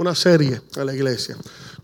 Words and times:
una 0.00 0.14
serie 0.14 0.58
a 0.76 0.84
la 0.84 0.94
iglesia, 0.94 1.36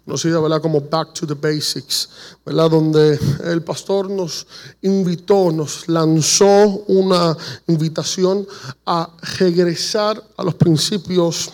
conocida 0.07 0.41
¿verdad? 0.41 0.63
como 0.63 0.81
Back 0.81 1.13
to 1.13 1.27
the 1.27 1.35
Basics, 1.35 2.09
donde 2.47 3.21
el 3.45 3.63
pastor 3.63 4.09
nos 4.09 4.47
invitó, 4.81 5.53
nos 5.53 5.87
lanzó 5.87 6.83
una 6.87 7.37
invitación 7.67 8.49
a 8.87 9.11
regresar 9.39 10.23
a 10.35 10.43
los 10.43 10.55
principios 10.55 11.51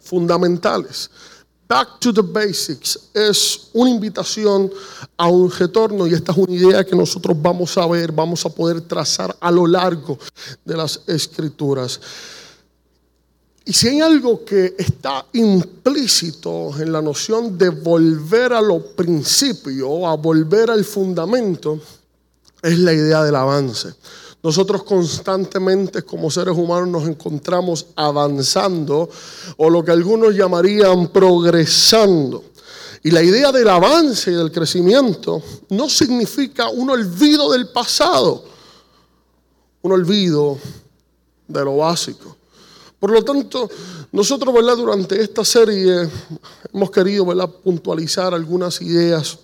fundamentales. 0.00 1.08
Back 1.68 2.00
to 2.00 2.12
the 2.12 2.22
Basics 2.22 2.98
es 3.14 3.68
una 3.72 3.90
invitación 3.90 4.68
a 5.16 5.28
un 5.28 5.48
retorno 5.52 6.08
y 6.08 6.14
esta 6.14 6.32
es 6.32 6.38
una 6.38 6.52
idea 6.52 6.84
que 6.84 6.96
nosotros 6.96 7.40
vamos 7.40 7.78
a 7.78 7.86
ver, 7.86 8.10
vamos 8.10 8.44
a 8.44 8.48
poder 8.48 8.80
trazar 8.80 9.36
a 9.38 9.52
lo 9.52 9.68
largo 9.68 10.18
de 10.64 10.76
las 10.76 11.00
escrituras. 11.06 12.00
Y 13.68 13.72
si 13.72 13.88
hay 13.88 14.00
algo 14.00 14.44
que 14.44 14.76
está 14.78 15.26
implícito 15.32 16.70
en 16.78 16.92
la 16.92 17.02
noción 17.02 17.58
de 17.58 17.70
volver 17.70 18.52
a 18.52 18.60
lo 18.60 18.94
principio, 18.94 20.06
a 20.06 20.14
volver 20.14 20.70
al 20.70 20.84
fundamento, 20.84 21.80
es 22.62 22.78
la 22.78 22.92
idea 22.92 23.24
del 23.24 23.34
avance. 23.34 23.92
Nosotros 24.40 24.84
constantemente 24.84 26.02
como 26.02 26.30
seres 26.30 26.56
humanos 26.56 26.88
nos 26.88 27.08
encontramos 27.08 27.86
avanzando 27.96 29.10
o 29.56 29.68
lo 29.68 29.84
que 29.84 29.90
algunos 29.90 30.36
llamarían 30.36 31.08
progresando. 31.08 32.44
Y 33.02 33.10
la 33.10 33.24
idea 33.24 33.50
del 33.50 33.68
avance 33.68 34.30
y 34.30 34.34
del 34.34 34.52
crecimiento 34.52 35.42
no 35.70 35.90
significa 35.90 36.68
un 36.68 36.88
olvido 36.88 37.50
del 37.50 37.68
pasado, 37.70 38.44
un 39.82 39.90
olvido 39.90 40.56
de 41.48 41.64
lo 41.64 41.78
básico. 41.78 42.35
Por 43.06 43.14
lo 43.14 43.22
tanto, 43.22 43.70
nosotros 44.10 44.52
¿verdad? 44.52 44.76
durante 44.76 45.22
esta 45.22 45.44
serie 45.44 46.10
hemos 46.74 46.90
querido 46.90 47.24
¿verdad? 47.24 47.48
puntualizar 47.48 48.34
algunas 48.34 48.82
ideas 48.82 49.38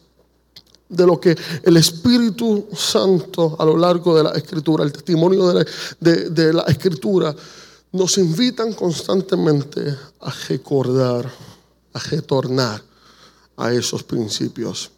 de 0.88 1.06
lo 1.06 1.20
que 1.20 1.36
el 1.62 1.76
Espíritu 1.76 2.66
Santo 2.76 3.54
a 3.56 3.64
lo 3.64 3.76
largo 3.76 4.16
de 4.16 4.24
la 4.24 4.30
Escritura, 4.30 4.82
el 4.82 4.90
testimonio 4.90 5.54
de 6.00 6.52
la, 6.52 6.62
Escritura, 6.62 7.36
nos 7.92 8.18
invitan 8.18 8.72
constantemente 8.72 9.96
a 10.22 10.32
recordar, 10.48 11.32
a 11.92 11.98
retornar 12.00 12.82
a 13.58 13.72
esos 13.72 14.02
principios 14.02 14.90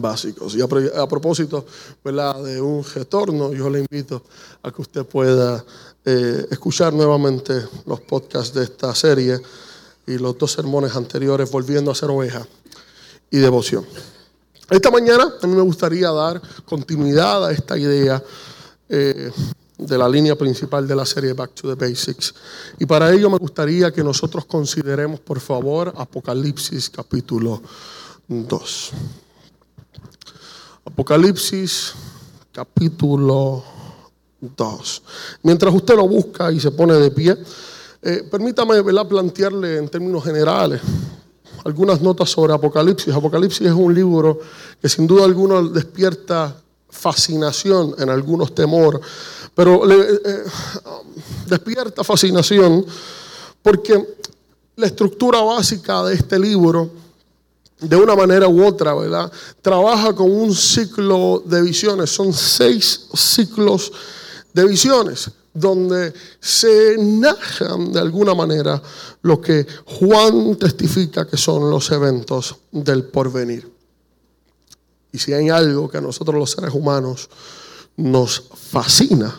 básicos. 0.00 0.54
Y 0.54 0.60
a, 0.60 0.68
propósito 1.06 1.66
¿verdad? 2.04 2.42
de 2.42 2.60
un 2.60 2.84
retorno, 2.84 3.52
yo 3.52 3.68
le 3.70 3.80
invito 3.80 4.22
a 4.62 4.70
que 4.70 4.82
usted 4.82 5.04
pueda 5.04 5.64
eh, 6.04 6.46
escuchar 6.50 6.92
nuevamente 6.92 7.66
los 7.86 8.00
podcasts 8.00 8.54
de 8.54 8.64
esta 8.64 8.94
serie 8.94 9.40
y 10.06 10.18
los 10.18 10.38
dos 10.38 10.52
sermones 10.52 10.94
anteriores, 10.94 11.50
volviendo 11.50 11.90
a 11.90 11.94
ser 11.94 12.10
oveja 12.10 12.46
y 13.30 13.38
devoción. 13.38 13.84
Esta 14.70 14.90
mañana 14.90 15.34
a 15.40 15.46
mí 15.46 15.54
me 15.54 15.62
gustaría 15.62 16.10
dar 16.10 16.40
continuidad 16.64 17.46
a 17.46 17.52
esta 17.52 17.76
idea 17.78 18.22
eh, 18.88 19.30
de 19.78 19.98
la 19.98 20.08
línea 20.08 20.36
principal 20.36 20.88
de 20.88 20.96
la 20.96 21.04
serie 21.04 21.34
Back 21.34 21.54
to 21.54 21.74
the 21.74 21.88
Basics. 21.88 22.34
Y 22.78 22.86
para 22.86 23.12
ello 23.12 23.28
me 23.30 23.38
gustaría 23.38 23.92
que 23.92 24.02
nosotros 24.02 24.44
consideremos, 24.46 25.20
por 25.20 25.40
favor, 25.40 25.92
Apocalipsis 25.96 26.90
capítulo 26.90 27.62
2. 28.28 28.92
Apocalipsis 30.86 31.94
capítulo 32.52 33.62
2. 34.40 35.02
Mientras 35.42 35.74
usted 35.74 35.96
lo 35.96 36.06
busca 36.06 36.52
y 36.52 36.60
se 36.60 36.70
pone 36.70 36.94
de 36.94 37.10
pie, 37.10 37.36
eh, 38.00 38.22
permítame 38.30 38.82
plantearle 38.84 39.78
en 39.78 39.88
términos 39.88 40.22
generales 40.22 40.80
algunas 41.64 42.00
notas 42.00 42.30
sobre 42.30 42.54
Apocalipsis. 42.54 43.12
Apocalipsis 43.12 43.66
es 43.66 43.72
un 43.72 43.92
libro 43.92 44.38
que 44.80 44.88
sin 44.88 45.08
duda 45.08 45.24
alguna 45.24 45.60
despierta 45.60 46.56
fascinación, 46.88 47.96
en 47.98 48.08
algunos 48.08 48.54
temor, 48.54 49.00
pero 49.56 49.84
le, 49.84 49.96
eh, 49.96 50.44
despierta 51.48 52.04
fascinación 52.04 52.86
porque 53.60 54.16
la 54.76 54.86
estructura 54.86 55.40
básica 55.40 56.04
de 56.04 56.14
este 56.14 56.38
libro, 56.38 56.90
de 57.80 57.96
una 57.96 58.16
manera 58.16 58.48
u 58.48 58.64
otra, 58.64 58.94
¿verdad? 58.94 59.30
Trabaja 59.60 60.14
con 60.14 60.30
un 60.30 60.54
ciclo 60.54 61.42
de 61.44 61.62
visiones, 61.62 62.10
son 62.10 62.32
seis 62.32 63.06
ciclos 63.14 63.92
de 64.52 64.66
visiones 64.66 65.30
donde 65.52 66.12
se 66.38 66.96
narran 66.98 67.90
de 67.90 68.00
alguna 68.00 68.34
manera 68.34 68.80
lo 69.22 69.40
que 69.40 69.66
Juan 69.86 70.56
testifica 70.56 71.26
que 71.26 71.38
son 71.38 71.70
los 71.70 71.90
eventos 71.90 72.56
del 72.70 73.04
porvenir. 73.04 73.70
Y 75.12 75.18
si 75.18 75.32
hay 75.32 75.48
algo 75.48 75.88
que 75.88 75.96
a 75.96 76.02
nosotros 76.02 76.36
los 76.36 76.50
seres 76.50 76.74
humanos 76.74 77.30
nos 77.96 78.42
fascina, 78.70 79.34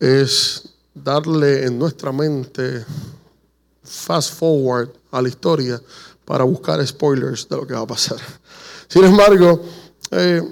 es 0.00 0.62
darle 0.94 1.66
en 1.66 1.78
nuestra 1.78 2.10
mente 2.10 2.84
fast 3.82 4.32
forward 4.34 4.90
a 5.10 5.20
la 5.20 5.28
historia 5.28 5.80
para 6.28 6.44
buscar 6.44 6.86
spoilers 6.86 7.48
de 7.48 7.56
lo 7.56 7.66
que 7.66 7.72
va 7.72 7.80
a 7.80 7.86
pasar. 7.86 8.18
Sin 8.88 9.02
embargo, 9.02 9.62
eh, 10.10 10.42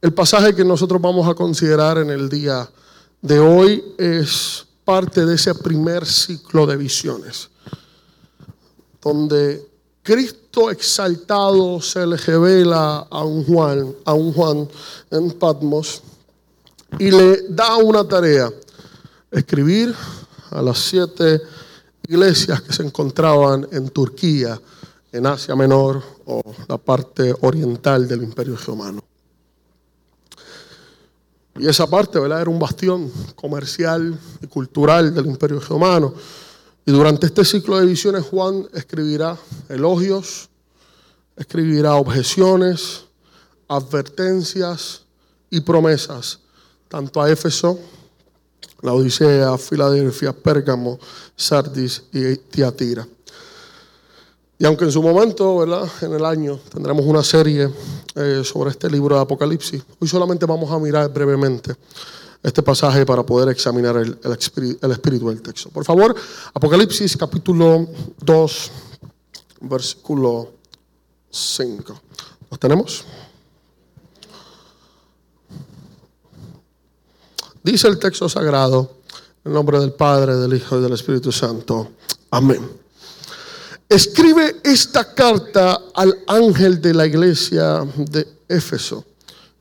el 0.00 0.14
pasaje 0.14 0.54
que 0.54 0.64
nosotros 0.64 1.02
vamos 1.02 1.28
a 1.28 1.34
considerar 1.34 1.98
en 1.98 2.10
el 2.10 2.28
día 2.28 2.70
de 3.20 3.40
hoy 3.40 3.84
es 3.98 4.64
parte 4.84 5.26
de 5.26 5.34
ese 5.34 5.56
primer 5.56 6.06
ciclo 6.06 6.66
de 6.66 6.76
visiones, 6.76 7.50
donde 9.02 9.66
Cristo 10.04 10.70
exaltado 10.70 11.82
se 11.82 12.06
le 12.06 12.16
revela 12.16 12.98
a 13.10 13.24
un 13.24 13.44
Juan, 13.44 13.92
a 14.04 14.14
un 14.14 14.32
Juan 14.32 14.68
en 15.10 15.32
Patmos 15.32 16.00
y 16.96 17.10
le 17.10 17.42
da 17.48 17.76
una 17.78 18.06
tarea, 18.06 18.52
escribir 19.32 19.92
a 20.50 20.62
las 20.62 20.78
siete 20.78 21.42
iglesias 22.06 22.62
que 22.62 22.72
se 22.72 22.84
encontraban 22.84 23.66
en 23.72 23.88
Turquía, 23.88 24.60
en 25.12 25.26
Asia 25.26 25.56
Menor 25.56 26.02
o 26.26 26.42
la 26.68 26.78
parte 26.78 27.34
oriental 27.40 28.06
del 28.06 28.22
Imperio 28.22 28.56
Romano. 28.56 29.02
Y 31.58 31.66
esa 31.66 31.88
parte, 31.88 32.20
¿verdad? 32.20 32.40
Era 32.42 32.50
un 32.50 32.58
bastión 32.58 33.10
comercial 33.34 34.18
y 34.40 34.46
cultural 34.46 35.12
del 35.12 35.26
Imperio 35.26 35.58
Romano. 35.60 36.14
Y 36.86 36.92
durante 36.92 37.26
este 37.26 37.44
ciclo 37.44 37.78
de 37.78 37.86
visiones 37.86 38.24
Juan 38.24 38.66
escribirá 38.72 39.36
elogios, 39.68 40.48
escribirá 41.36 41.96
objeciones, 41.96 43.04
advertencias 43.66 45.02
y 45.50 45.60
promesas, 45.60 46.38
tanto 46.88 47.20
a 47.20 47.30
Éfeso, 47.30 47.78
la 48.80 48.92
Odisea, 48.92 49.58
Filadelfia, 49.58 50.32
Pérgamo, 50.32 50.98
Sardis 51.36 52.04
y 52.12 52.36
Tiatira. 52.36 53.06
Y 54.58 54.64
aunque 54.64 54.84
en 54.84 54.92
su 54.92 55.00
momento, 55.00 55.58
¿verdad? 55.58 55.88
En 56.02 56.14
el 56.14 56.24
año 56.24 56.58
tendremos 56.72 57.04
una 57.04 57.22
serie 57.22 57.70
eh, 58.16 58.42
sobre 58.42 58.70
este 58.70 58.90
libro 58.90 59.14
de 59.14 59.22
Apocalipsis, 59.22 59.82
hoy 60.00 60.08
solamente 60.08 60.46
vamos 60.46 60.70
a 60.72 60.78
mirar 60.80 61.12
brevemente 61.12 61.76
este 62.42 62.62
pasaje 62.62 63.06
para 63.06 63.22
poder 63.24 63.48
examinar 63.50 63.96
el, 63.96 64.18
el, 64.22 64.90
espíritu 64.90 65.28
del 65.28 65.42
texto. 65.42 65.70
Por 65.70 65.84
favor, 65.84 66.14
Apocalipsis 66.54 67.16
capítulo 67.16 67.86
2, 68.20 68.70
versículo 69.60 70.50
5. 71.30 72.00
¿Lo 72.50 72.58
tenemos? 72.58 73.04
Dice 77.62 77.86
el 77.86 77.98
texto 77.98 78.28
sagrado, 78.28 78.98
en 79.44 79.52
nombre 79.52 79.78
del 79.78 79.92
Padre, 79.92 80.34
del 80.34 80.54
Hijo 80.54 80.78
y 80.78 80.82
del 80.82 80.94
Espíritu 80.94 81.30
Santo. 81.30 81.90
Amén. 82.30 82.87
Escribe 83.88 84.60
esta 84.64 85.14
carta 85.14 85.80
al 85.94 86.18
ángel 86.26 86.80
de 86.80 86.92
la 86.92 87.06
iglesia 87.06 87.86
de 87.96 88.28
Éfeso. 88.46 89.04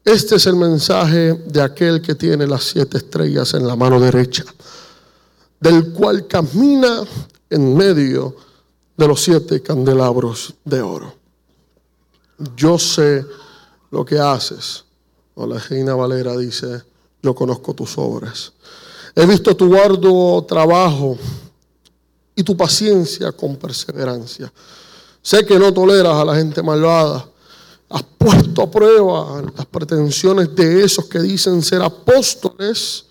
Este 0.04 0.36
es 0.36 0.46
el 0.48 0.58
mensaje 0.58 1.34
de 1.34 1.62
aquel 1.62 2.02
que 2.02 2.14
tiene 2.14 2.46
las 2.46 2.66
siete 2.66 2.98
estrellas 2.98 3.54
en 3.54 3.66
la 3.66 3.78
mano 3.78 4.00
derecha, 4.02 4.44
del 5.60 5.94
cual 5.94 6.28
camina 6.28 7.04
en 7.50 7.76
medio 7.76 8.36
de 8.98 9.08
los 9.08 9.22
siete 9.24 9.62
candelabros 9.62 10.54
de 10.66 10.82
oro. 10.82 11.14
Yo 12.56 12.78
sé 12.78 13.26
lo 13.92 14.04
que 14.04 14.20
haces. 14.20 14.84
O 15.36 15.48
la 15.48 15.58
reina 15.60 15.96
Valera 15.96 16.36
dice, 16.36 16.84
yo 17.22 17.34
conozco 17.34 17.74
tus 17.74 17.98
obras. 17.98 18.52
He 19.16 19.26
visto 19.26 19.56
tu 19.56 19.76
arduo 19.76 20.44
trabajo 20.44 21.18
y 22.38 22.44
tu 22.44 22.56
paciencia 22.56 23.32
con 23.32 23.56
perseverancia. 23.56 24.54
Sé 25.24 25.44
que 25.44 25.58
no 25.58 25.74
toleras 25.74 26.14
a 26.14 26.24
la 26.24 26.36
gente 26.36 26.62
malvada. 26.62 27.28
Has 27.90 28.04
puesto 28.04 28.62
a 28.62 28.70
prueba 28.70 29.42
las 29.56 29.66
pretensiones 29.66 30.56
de 30.56 30.84
esos 30.84 31.06
que 31.06 31.20
dicen 31.20 31.64
ser 31.64 31.82
apóstoles, 31.82 33.06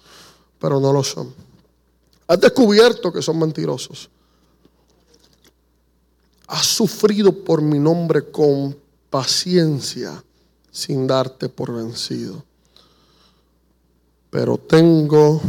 pero 0.60 0.78
no 0.78 0.92
lo 0.92 1.02
son. 1.02 1.34
Has 2.28 2.40
descubierto 2.40 3.12
que 3.12 3.20
son 3.20 3.38
mentirosos. 3.40 4.08
has 6.46 6.64
sufrido 6.64 7.32
por 7.32 7.60
mi 7.60 7.80
nombre 7.80 8.30
con 8.30 8.78
paciencia 9.10 10.22
sin 10.70 11.04
darte 11.04 11.48
por 11.48 11.74
vencido. 11.74 12.44
Pero 14.30 14.56
tengo 14.56 15.40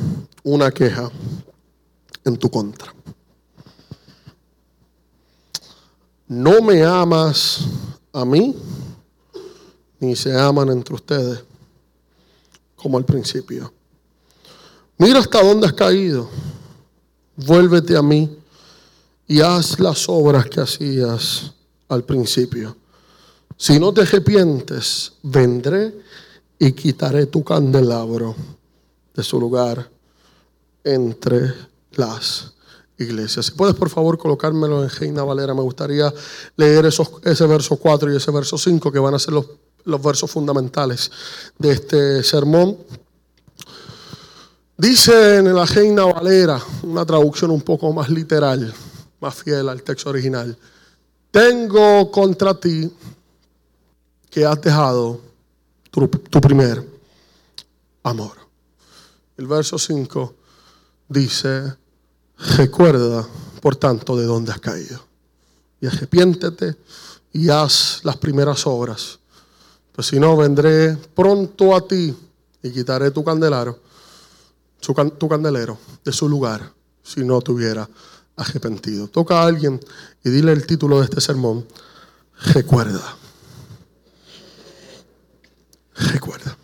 una 0.43 0.71
queja 0.71 1.11
en 2.25 2.37
tu 2.37 2.49
contra. 2.49 2.96
No 6.27 6.61
me 6.61 6.83
amas 6.83 7.59
a 8.11 8.25
mí, 8.25 8.55
ni 9.99 10.15
se 10.15 10.37
aman 10.37 10.69
entre 10.69 10.95
ustedes 10.95 11.43
como 12.75 12.97
al 12.97 13.05
principio. 13.05 13.73
Mira 14.97 15.19
hasta 15.19 15.41
dónde 15.41 15.67
has 15.67 15.73
caído. 15.73 16.29
Vuélvete 17.35 17.95
a 17.95 18.01
mí 18.01 18.37
y 19.27 19.41
haz 19.41 19.79
las 19.79 20.09
obras 20.09 20.47
que 20.47 20.61
hacías 20.61 21.53
al 21.87 22.03
principio. 22.03 22.75
Si 23.55 23.79
no 23.79 23.93
te 23.93 24.01
arrepientes, 24.01 25.13
vendré 25.23 25.95
y 26.59 26.71
quitaré 26.73 27.27
tu 27.27 27.43
candelabro 27.43 28.35
de 29.13 29.23
su 29.23 29.39
lugar 29.39 29.89
entre 30.83 31.53
las 31.93 32.53
iglesias. 32.97 33.47
Si 33.47 33.51
puedes, 33.51 33.75
por 33.75 33.89
favor, 33.89 34.17
colocármelo 34.17 34.83
en 34.83 34.89
Reina 34.89 35.23
Valera, 35.23 35.53
me 35.53 35.61
gustaría 35.61 36.13
leer 36.55 36.85
esos, 36.85 37.09
ese 37.23 37.45
verso 37.45 37.77
4 37.77 38.11
y 38.13 38.17
ese 38.17 38.31
verso 38.31 38.57
5 38.57 38.91
que 38.91 38.99
van 38.99 39.13
a 39.13 39.19
ser 39.19 39.33
los, 39.33 39.45
los 39.85 40.01
versos 40.01 40.29
fundamentales 40.29 41.11
de 41.57 41.71
este 41.71 42.23
sermón. 42.23 42.77
Dice 44.77 45.37
en 45.37 45.53
la 45.53 45.65
Reina 45.65 46.05
Valera, 46.05 46.61
una 46.83 47.05
traducción 47.05 47.51
un 47.51 47.61
poco 47.61 47.91
más 47.93 48.09
literal, 48.09 48.73
más 49.19 49.35
fiel 49.35 49.69
al 49.69 49.81
texto 49.83 50.09
original. 50.09 50.57
Tengo 51.31 52.11
contra 52.11 52.53
ti 52.59 52.91
que 54.29 54.45
has 54.45 54.61
dejado 54.61 55.19
tu, 55.89 56.07
tu 56.07 56.41
primer 56.41 56.83
amor. 58.03 58.37
El 59.37 59.47
verso 59.47 59.77
5 59.77 60.35
dice, 61.09 61.75
recuerda, 62.57 63.27
por 63.61 63.75
tanto, 63.75 64.15
de 64.15 64.25
dónde 64.25 64.51
has 64.51 64.59
caído. 64.59 65.05
Y 65.81 65.87
arrepiéntete 65.87 66.75
y 67.33 67.49
haz 67.49 68.01
las 68.03 68.17
primeras 68.17 68.65
obras. 68.65 69.19
Pues 69.91 70.07
si 70.07 70.19
no, 70.19 70.35
vendré 70.37 70.95
pronto 70.95 71.75
a 71.75 71.87
ti 71.87 72.15
y 72.61 72.71
quitaré 72.71 73.11
tu 73.11 73.23
candelero, 73.23 73.79
tu 74.79 75.27
candelero 75.27 75.77
de 76.03 76.11
su 76.11 76.29
lugar, 76.29 76.71
si 77.03 77.23
no 77.23 77.41
tuviera 77.41 77.87
arrepentido. 78.35 79.07
Toca 79.07 79.41
a 79.41 79.45
alguien 79.45 79.79
y 80.23 80.29
dile 80.29 80.51
el 80.51 80.65
título 80.65 80.99
de 80.99 81.05
este 81.05 81.19
sermón. 81.19 81.65
Recuerda. 82.53 83.17
Recuerda. 85.95 86.55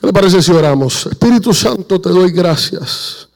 ¿Qué 0.00 0.06
le 0.06 0.12
parece 0.12 0.40
si 0.40 0.52
oramos? 0.52 1.06
Espíritu 1.06 1.52
Santo, 1.52 2.00
te 2.00 2.10
doy 2.10 2.30
gracias. 2.30 3.28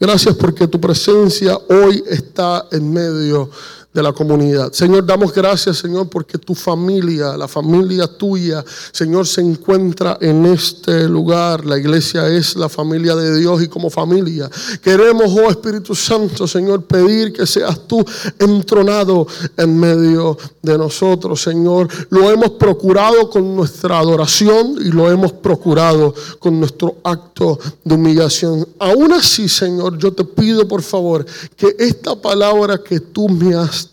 Gracias 0.00 0.36
porque 0.36 0.68
tu 0.68 0.80
presencia 0.80 1.58
hoy 1.68 2.04
está 2.08 2.66
en 2.70 2.92
medio 2.92 3.50
de 3.98 4.02
la 4.04 4.12
comunidad. 4.12 4.72
Señor, 4.72 5.04
damos 5.04 5.34
gracias, 5.34 5.78
Señor, 5.78 6.08
porque 6.08 6.38
tu 6.38 6.54
familia, 6.54 7.36
la 7.36 7.48
familia 7.48 8.06
tuya, 8.06 8.64
Señor, 8.92 9.26
se 9.26 9.40
encuentra 9.40 10.16
en 10.20 10.46
este 10.46 11.08
lugar. 11.08 11.64
La 11.66 11.76
iglesia 11.76 12.28
es 12.28 12.54
la 12.54 12.68
familia 12.68 13.16
de 13.16 13.36
Dios 13.40 13.60
y 13.60 13.66
como 13.66 13.90
familia 13.90 14.48
queremos, 14.80 15.32
oh 15.32 15.50
Espíritu 15.50 15.96
Santo, 15.96 16.46
Señor, 16.46 16.84
pedir 16.84 17.32
que 17.32 17.44
seas 17.44 17.88
tú 17.88 18.04
entronado 18.38 19.26
en 19.56 19.76
medio 19.76 20.38
de 20.62 20.78
nosotros, 20.78 21.42
Señor. 21.42 21.88
Lo 22.10 22.30
hemos 22.30 22.50
procurado 22.50 23.28
con 23.28 23.56
nuestra 23.56 23.98
adoración 23.98 24.76
y 24.80 24.92
lo 24.92 25.10
hemos 25.10 25.32
procurado 25.32 26.14
con 26.38 26.60
nuestro 26.60 26.98
acto 27.02 27.58
de 27.82 27.94
humillación. 27.96 28.64
Aún 28.78 29.12
así, 29.12 29.48
Señor, 29.48 29.98
yo 29.98 30.12
te 30.12 30.22
pido, 30.22 30.68
por 30.68 30.82
favor, 30.82 31.26
que 31.56 31.74
esta 31.80 32.14
palabra 32.14 32.78
que 32.78 33.00
tú 33.00 33.28
me 33.28 33.56
has 33.56 33.87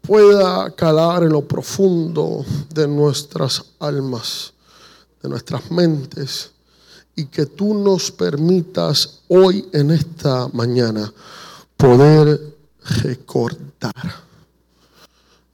pueda 0.00 0.70
calar 0.74 1.24
en 1.24 1.30
lo 1.30 1.42
profundo 1.42 2.44
de 2.72 2.86
nuestras 2.86 3.64
almas, 3.80 4.52
de 5.22 5.28
nuestras 5.28 5.70
mentes, 5.70 6.50
y 7.14 7.26
que 7.26 7.46
tú 7.46 7.74
nos 7.74 8.10
permitas 8.10 9.20
hoy 9.28 9.68
en 9.72 9.90
esta 9.90 10.48
mañana 10.52 11.12
poder 11.76 12.56
recordar. 13.02 13.92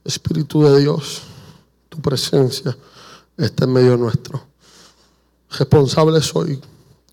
Espíritu 0.05 0.63
de 0.63 0.81
Dios, 0.81 1.23
tu 1.89 2.01
presencia 2.01 2.77
está 3.37 3.65
en 3.65 3.73
medio 3.73 3.97
nuestro. 3.97 4.43
Responsable 5.51 6.21
soy, 6.21 6.61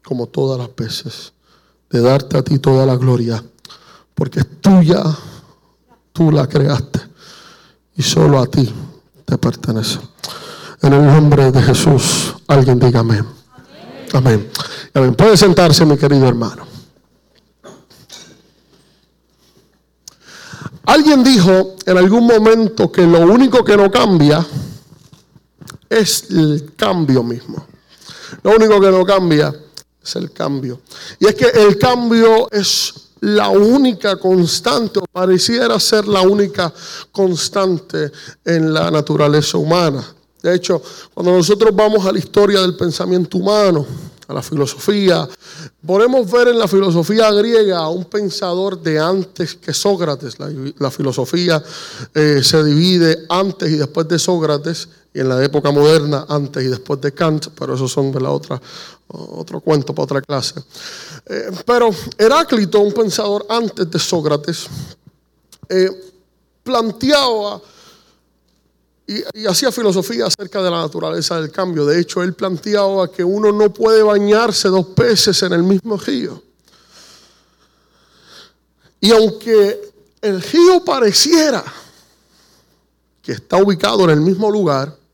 como 0.04 0.28
todas 0.28 0.60
las 0.60 0.76
veces, 0.76 1.34
de 1.90 2.02
darte 2.02 2.38
a 2.38 2.44
ti 2.44 2.60
toda 2.60 2.86
la 2.86 2.96
gloria 2.96 3.44
porque 4.16 4.40
es 4.40 4.62
tuya, 4.62 5.04
tú 6.14 6.32
la 6.32 6.48
creaste 6.48 7.02
y 7.98 8.02
solo 8.02 8.40
a 8.40 8.48
ti 8.48 8.74
te 9.26 9.38
pertenece. 9.38 10.00
En 10.82 10.94
el 10.94 11.06
nombre 11.06 11.52
de 11.52 11.62
Jesús, 11.62 12.34
alguien 12.48 12.80
diga 12.80 13.02
amén. 13.02 13.26
Amén. 14.14 14.50
amén. 14.94 15.16
Puede 15.16 15.36
sentarse, 15.36 15.86
mi 15.86 15.98
querido 15.98 16.28
hermano. 16.28 16.66
Alguien 20.86 21.24
dijo 21.24 21.76
en 21.86 21.98
algún 21.98 22.28
momento 22.28 22.92
que 22.92 23.06
lo 23.06 23.22
único 23.22 23.64
que 23.64 23.76
no 23.76 23.90
cambia 23.92 24.46
es 25.90 26.30
el 26.30 26.74
cambio 26.78 27.24
mismo. 27.24 27.66
Lo 28.44 28.52
único 28.52 28.80
que 28.80 28.92
no 28.92 29.04
cambia 29.04 29.54
es 30.04 30.16
el 30.16 30.32
cambio. 30.32 30.82
Y 31.20 31.26
es 31.26 31.36
que 31.36 31.48
el 31.48 31.80
cambio 31.80 32.50
es 32.52 32.94
la 33.26 33.50
única 33.50 34.18
constante, 34.18 35.00
o 35.00 35.06
pareciera 35.12 35.80
ser 35.80 36.08
la 36.08 36.22
única 36.22 36.72
constante 37.12 38.12
en 38.44 38.72
la 38.72 38.92
naturaleza 38.92 39.58
humana. 39.58 40.06
De 40.44 40.54
hecho, 40.54 40.80
cuando 41.12 41.32
nosotros 41.32 41.76
vamos 41.76 42.06
a 42.06 42.12
la 42.12 42.20
historia 42.20 42.62
del 42.62 42.76
pensamiento 42.76 43.40
humano, 43.40 43.84
a 44.28 44.34
la 44.34 44.44
filosofía, 44.44 45.28
podemos 45.84 46.30
ver 46.30 46.50
en 46.50 46.60
la 46.60 46.68
filosofía 46.68 47.32
griega 47.32 47.80
a 47.80 47.90
un 47.90 48.06
pensador 48.06 48.80
de 48.80 49.00
antes 49.00 49.56
que 49.56 49.74
Sócrates. 49.74 50.38
La, 50.78 50.92
filosofía 50.92 51.64
eh, 52.14 52.42
se 52.44 52.64
divide 52.64 53.26
antes 53.30 53.72
y 53.72 53.78
después 53.78 54.08
de 54.08 54.20
Sócrates, 54.20 54.88
y 55.16 55.22
en 55.22 55.30
la 55.30 55.42
época 55.42 55.72
moderna 55.72 56.26
antes 56.28 56.62
y 56.62 56.68
después 56.68 57.00
de 57.00 57.14
Kant, 57.14 57.48
pero 57.58 57.76
eso 57.76 57.88
son 57.88 58.12
de 58.12 58.20
la 58.20 58.32
otra, 58.32 58.62
otro 59.08 59.62
cuento 59.62 59.96
para 59.96 60.04
otra 60.04 60.22
clase. 60.22 60.62
Eh, 61.26 61.52
pero 61.66 61.90
Heráclito, 62.18 62.82
un 62.82 62.92
pensador 62.92 63.46
antes 63.48 63.90
de 63.90 63.98
Sócrates, 63.98 64.68
eh, 65.70 65.90
planteaba 66.62 67.62
y, 69.08 69.46
hacía 69.46 69.72
filosofía 69.72 70.26
acerca 70.26 70.62
de 70.62 70.70
la 70.70 70.82
naturaleza 70.82 71.40
del 71.40 71.50
cambio. 71.50 71.86
De 71.86 71.98
hecho, 71.98 72.22
él 72.22 72.34
planteaba 72.34 73.10
que 73.10 73.24
uno 73.24 73.54
no 73.54 73.72
puede 73.72 74.04
bañarse 74.04 74.68
dos 74.68 74.88
peces 74.88 75.42
en 75.44 75.54
el 75.54 75.64
mismo 75.64 75.96
río. 75.96 76.44
Y 79.00 79.14
aunque 79.14 79.94
el 80.20 80.42
río 80.42 80.84
pareciera 80.84 81.64
que 83.22 83.32
está 83.32 83.56
ubicado 83.64 84.04
en 84.04 84.10
el 84.10 84.20
mismo 84.20 84.52
lugar, 84.52 85.05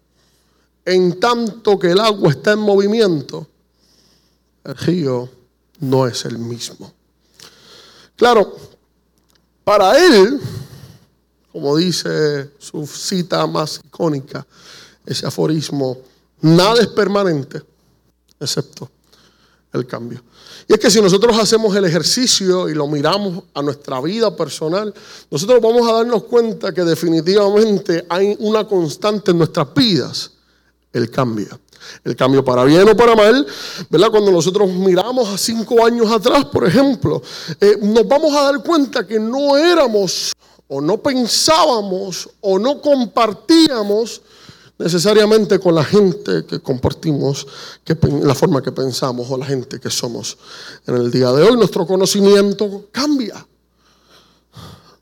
en 0.91 1.19
tanto 1.19 1.77
que 1.79 1.91
el 1.91 1.99
agua 1.99 2.31
está 2.31 2.53
en 2.53 2.59
movimiento, 2.59 3.47
el 4.63 4.75
río 4.77 5.29
no 5.79 6.07
es 6.07 6.25
el 6.25 6.37
mismo. 6.37 6.93
Claro, 8.15 8.55
para 9.63 9.97
él, 9.97 10.39
como 11.51 11.75
dice 11.77 12.51
su 12.59 12.85
cita 12.85 13.45
más 13.47 13.81
icónica, 13.83 14.45
ese 15.05 15.25
aforismo, 15.25 15.97
nada 16.41 16.81
es 16.81 16.87
permanente 16.87 17.61
excepto 18.39 18.89
el 19.73 19.87
cambio. 19.87 20.21
Y 20.67 20.73
es 20.73 20.79
que 20.79 20.91
si 20.91 21.01
nosotros 21.01 21.37
hacemos 21.39 21.75
el 21.75 21.85
ejercicio 21.85 22.67
y 22.69 22.73
lo 22.73 22.87
miramos 22.87 23.43
a 23.53 23.61
nuestra 23.61 24.01
vida 24.01 24.35
personal, 24.35 24.93
nosotros 25.29 25.61
vamos 25.61 25.89
a 25.89 25.93
darnos 25.93 26.23
cuenta 26.23 26.73
que 26.73 26.83
definitivamente 26.83 28.05
hay 28.09 28.35
una 28.39 28.67
constante 28.67 29.31
en 29.31 29.37
nuestras 29.37 29.73
vidas, 29.73 30.31
el 30.93 31.09
cambio. 31.09 31.59
El 32.03 32.15
cambio 32.15 32.45
para 32.45 32.63
bien 32.63 32.87
o 32.87 32.95
para 32.95 33.15
mal, 33.15 33.45
¿verdad? 33.89 34.11
Cuando 34.11 34.31
nosotros 34.31 34.69
miramos 34.69 35.27
a 35.29 35.37
cinco 35.37 35.83
años 35.83 36.11
atrás, 36.11 36.45
por 36.45 36.67
ejemplo, 36.67 37.21
eh, 37.59 37.77
nos 37.81 38.07
vamos 38.07 38.35
a 38.35 38.43
dar 38.43 38.63
cuenta 38.63 39.05
que 39.05 39.19
no 39.19 39.57
éramos 39.57 40.31
o 40.67 40.79
no 40.79 40.97
pensábamos 41.01 42.29
o 42.39 42.59
no 42.59 42.79
compartíamos 42.79 44.21
necesariamente 44.77 45.59
con 45.59 45.75
la 45.75 45.83
gente 45.83 46.45
que 46.45 46.59
compartimos, 46.59 47.45
la 48.23 48.35
forma 48.35 48.61
que 48.61 48.71
pensamos 48.71 49.29
o 49.29 49.37
la 49.37 49.45
gente 49.45 49.79
que 49.79 49.89
somos 49.89 50.37
en 50.87 50.95
el 50.95 51.11
día 51.11 51.31
de 51.31 51.43
hoy. 51.43 51.55
Nuestro 51.55 51.85
conocimiento 51.85 52.87
cambia. 52.91 53.45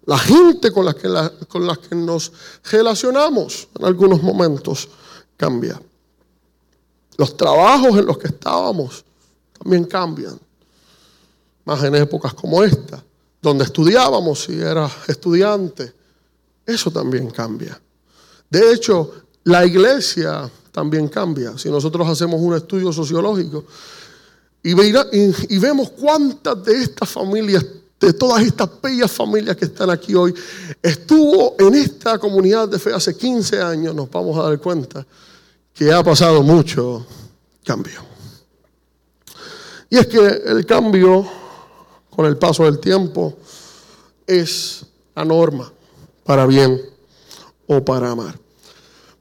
La 0.05 0.17
gente 0.17 0.71
con 0.71 0.85
la 0.85 0.93
que, 0.93 1.07
con 1.47 1.67
la 1.67 1.75
que 1.75 1.95
nos 1.95 2.31
relacionamos 2.71 3.67
en 3.77 3.85
algunos 3.85 4.23
momentos 4.23 4.89
cambia. 5.39 5.81
Los 7.17 7.35
trabajos 7.37 7.97
en 7.97 8.05
los 8.05 8.17
que 8.17 8.27
estábamos 8.27 9.05
también 9.57 9.85
cambian. 9.85 10.37
Más 11.63 11.83
en 11.83 11.95
épocas 11.95 12.33
como 12.33 12.61
esta, 12.63 13.01
donde 13.41 13.63
estudiábamos 13.63 14.43
si 14.43 14.59
era 14.59 14.89
estudiante, 15.07 15.93
eso 16.65 16.91
también 16.91 17.29
cambia. 17.29 17.79
De 18.49 18.73
hecho, 18.73 19.13
la 19.45 19.65
iglesia 19.65 20.49
también 20.71 21.07
cambia. 21.07 21.57
Si 21.57 21.69
nosotros 21.69 22.07
hacemos 22.07 22.41
un 22.41 22.55
estudio 22.55 22.91
sociológico 22.91 23.63
y, 24.61 24.71
y 24.71 25.57
vemos 25.57 25.91
cuántas 25.91 26.63
de 26.65 26.83
estas 26.83 27.09
familias 27.09 27.65
de 27.99 28.13
todas 28.13 28.41
estas 28.41 28.69
bellas 28.81 29.11
familias 29.11 29.57
que 29.57 29.65
están 29.65 29.89
aquí 29.89 30.15
hoy, 30.15 30.33
estuvo 30.81 31.55
en 31.59 31.75
esta 31.75 32.17
comunidad 32.17 32.69
de 32.69 32.79
fe 32.79 32.93
hace 32.93 33.15
15 33.15 33.61
años, 33.61 33.93
nos 33.93 34.09
vamos 34.09 34.37
a 34.37 34.43
dar 34.43 34.59
cuenta 34.59 35.05
que 35.79 35.93
ha 35.93 36.03
pasado 36.03 36.43
mucho 36.43 37.05
cambio. 37.63 38.01
Y 39.89 39.95
es 39.95 40.07
que 40.07 40.19
el 40.19 40.65
cambio, 40.65 41.25
con 42.09 42.25
el 42.25 42.35
paso 42.35 42.65
del 42.65 42.79
tiempo, 42.79 43.37
es 44.27 44.85
la 45.15 45.23
norma 45.23 45.71
para 46.25 46.45
bien 46.45 46.81
o 47.65 47.79
para 47.85 48.11
amar. 48.11 48.37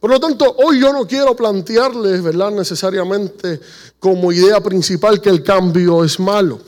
Por 0.01 0.11
lo 0.11 0.19
tanto, 0.19 0.57
hoy 0.59 0.81
yo 0.81 0.93
no 0.93 1.07
quiero 1.07 1.37
plantearles, 1.37 2.25
¿verdad?, 2.25 2.51
necesariamente 2.51 3.61
como 4.01 4.33
idea 4.33 4.61
principal 4.61 5.21
que 5.21 5.31
el 5.31 5.45
cambio 5.45 6.03
es 6.03 6.19
malo 6.19 6.59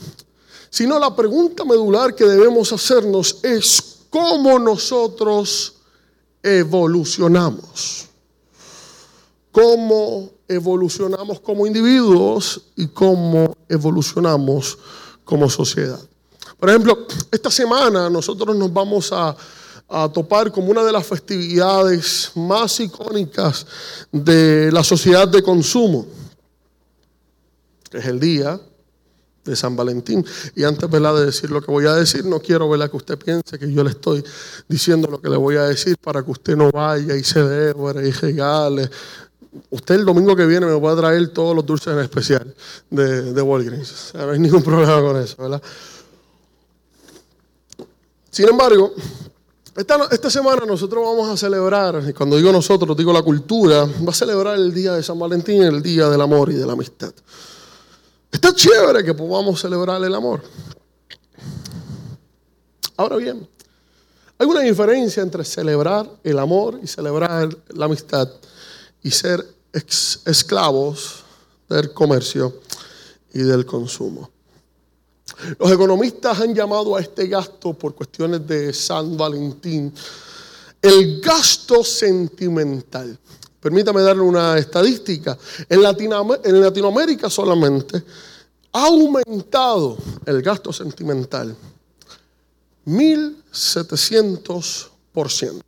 sino 0.73 0.97
la 0.97 1.13
pregunta 1.13 1.65
medular 1.65 2.15
que 2.15 2.23
debemos 2.23 2.71
hacernos 2.71 3.39
es 3.43 3.97
cómo 4.09 4.57
nosotros 4.57 5.73
evolucionamos. 6.41 8.10
Cómo 9.51 10.31
evolucionamos 10.47 11.39
como 11.39 11.65
individuos 11.65 12.61
y 12.75 12.87
cómo 12.87 13.55
evolucionamos 13.67 14.77
como 15.23 15.49
sociedad. 15.49 15.99
Por 16.59 16.69
ejemplo, 16.69 17.07
esta 17.31 17.49
semana 17.49 18.09
nosotros 18.09 18.55
nos 18.55 18.71
vamos 18.71 19.11
a, 19.11 19.35
topar 20.13 20.53
como 20.53 20.71
una 20.71 20.85
de 20.85 20.91
las 20.93 21.05
festividades 21.05 22.31
más 22.35 22.79
icónicas 22.79 23.67
de 24.09 24.71
la 24.71 24.85
sociedad 24.85 25.27
de 25.27 25.43
consumo, 25.43 26.07
que 27.89 27.97
es 27.97 28.05
el 28.05 28.17
día 28.17 28.57
de 29.43 29.53
San 29.53 29.75
Valentín. 29.75 30.25
Y 30.55 30.63
antes 30.63 30.89
de 30.89 31.25
decir 31.25 31.51
lo 31.51 31.61
que 31.61 31.71
voy 31.71 31.87
a 31.87 31.95
decir, 31.95 32.23
no 32.23 32.39
quiero 32.39 32.69
¿verdad? 32.69 32.89
que 32.89 32.95
usted 32.95 33.17
piense 33.17 33.59
que 33.59 33.69
yo 33.69 33.83
le 33.83 33.89
estoy 33.89 34.23
diciendo 34.69 35.09
lo 35.09 35.21
que 35.21 35.27
le 35.27 35.35
voy 35.35 35.57
a 35.57 35.63
decir 35.63 35.97
para 35.97 36.23
que 36.23 36.31
usted 36.31 36.55
no 36.55 36.71
vaya 36.71 37.17
y 37.17 37.23
se 37.25 37.43
dé 37.43 37.73
y 38.05 38.11
regale. 38.11 38.89
Usted 39.69 39.95
el 39.95 40.05
domingo 40.05 40.35
que 40.35 40.45
viene 40.45 40.65
me 40.65 40.87
a 40.87 40.95
traer 40.95 41.27
todos 41.29 41.53
los 41.55 41.65
dulces 41.65 41.93
en 41.93 41.99
especial 41.99 42.55
de, 42.89 43.33
de 43.33 43.41
Walgreens. 43.41 44.13
no 44.13 44.31
hay 44.31 44.39
ningún 44.39 44.63
problema 44.63 45.01
con 45.01 45.17
eso, 45.17 45.35
¿verdad? 45.37 45.61
Sin 48.29 48.47
embargo, 48.47 48.93
esta, 49.75 50.07
esta, 50.09 50.29
semana 50.29 50.65
nosotros 50.65 51.03
vamos 51.03 51.29
a 51.29 51.35
celebrar, 51.35 52.01
y 52.07 52.13
cuando 52.13 52.37
digo 52.37 52.51
nosotros, 52.51 52.95
digo 52.95 53.11
la 53.11 53.21
cultura, 53.21 53.85
va 53.85 54.11
a 54.11 54.13
celebrar 54.13 54.55
el 54.55 54.73
día 54.73 54.93
de 54.93 55.03
San 55.03 55.19
Valentín, 55.19 55.63
el 55.63 55.81
día 55.81 56.07
del 56.07 56.21
amor 56.21 56.49
y 56.49 56.55
de 56.55 56.65
la 56.65 56.73
amistad. 56.73 57.13
Está 58.31 58.55
chévere 58.55 59.03
que 59.03 59.13
podamos 59.13 59.59
celebrar 59.59 60.01
el 60.01 60.15
amor. 60.15 60.41
Ahora 62.95 63.17
bien, 63.17 63.47
hay 64.37 64.47
una 64.47 64.61
diferencia 64.61 65.21
entre 65.21 65.43
celebrar 65.43 66.09
el 66.23 66.39
amor 66.39 66.79
y 66.81 66.87
celebrar 66.87 67.49
la 67.73 67.85
amistad 67.85 68.29
y 69.03 69.11
ser 69.11 69.45
esclavos 70.25 71.23
del 71.69 71.93
comercio 71.93 72.61
y 73.33 73.39
del 73.39 73.65
consumo. 73.65 74.29
Los 75.57 75.71
economistas 75.71 76.39
han 76.39 76.53
llamado 76.53 76.95
a 76.95 77.01
este 77.01 77.25
gasto 77.27 77.73
por 77.73 77.95
cuestiones 77.95 78.45
de 78.45 78.71
San 78.73 79.17
Valentín 79.17 79.91
el 80.81 81.21
gasto 81.21 81.83
sentimental. 81.83 83.17
Permítame 83.59 84.01
darle 84.01 84.21
una 84.23 84.57
estadística. 84.57 85.37
En, 85.69 85.83
Latinoamérica 85.83 87.29
solamente 87.29 88.03
ha 88.73 88.87
aumentado 88.87 89.97
el 90.25 90.41
gasto 90.41 90.73
sentimental 90.73 91.55
1.700% 92.87 95.61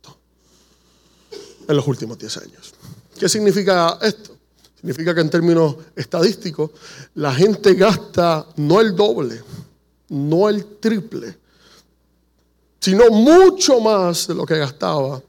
en 1.68 1.76
los 1.76 1.86
últimos 1.86 2.18
10 2.18 2.36
años. 2.38 2.73
¿Qué 3.18 3.28
significa 3.28 3.98
esto? 4.02 4.36
Significa 4.76 5.14
que 5.14 5.20
en 5.20 5.30
términos 5.30 5.76
estadísticos 5.96 6.70
la 7.14 7.34
gente 7.34 7.74
gasta 7.74 8.46
no 8.56 8.80
el 8.80 8.94
doble, 8.94 9.42
no 10.08 10.48
el 10.48 10.78
triple, 10.78 11.38
sino 12.80 13.08
mucho 13.10 13.80
más 13.80 14.26
de 14.26 14.34
lo 14.34 14.44
que 14.44 14.58
gastaba 14.58 15.22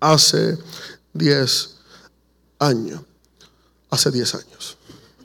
hace 0.00 0.58
10 1.14 1.76
años. 2.58 3.00
Hace 3.90 4.10
10 4.10 4.34
años. 4.34 4.76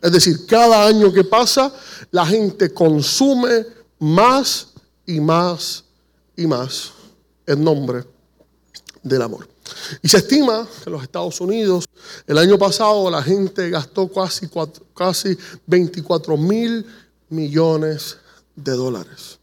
Es 0.02 0.12
decir, 0.12 0.46
cada 0.46 0.86
año 0.86 1.12
que 1.12 1.26
pasa, 1.26 1.74
la 2.12 2.26
gente 2.26 2.74
consume 2.74 3.66
más 4.00 4.70
y 5.06 5.20
más 5.20 5.84
y 6.38 6.48
más 6.48 6.92
en 7.46 7.64
nombre 7.64 8.13
del 9.04 9.22
amor. 9.22 9.48
Y 10.02 10.08
se 10.08 10.18
estima 10.18 10.68
que 10.84 10.90
en 10.90 10.94
los 10.94 11.04
Estados 11.04 11.40
Unidos 11.42 11.86
el 12.26 12.38
año 12.38 12.58
pasado 12.58 13.12
la 13.12 13.22
gente 13.22 13.70
gastó 13.70 14.12
casi, 14.12 14.50
casi 14.96 15.38
24 15.68 16.38
mil 16.38 16.86
millones 17.30 18.18
de 18.56 18.72
dólares. 18.72 19.38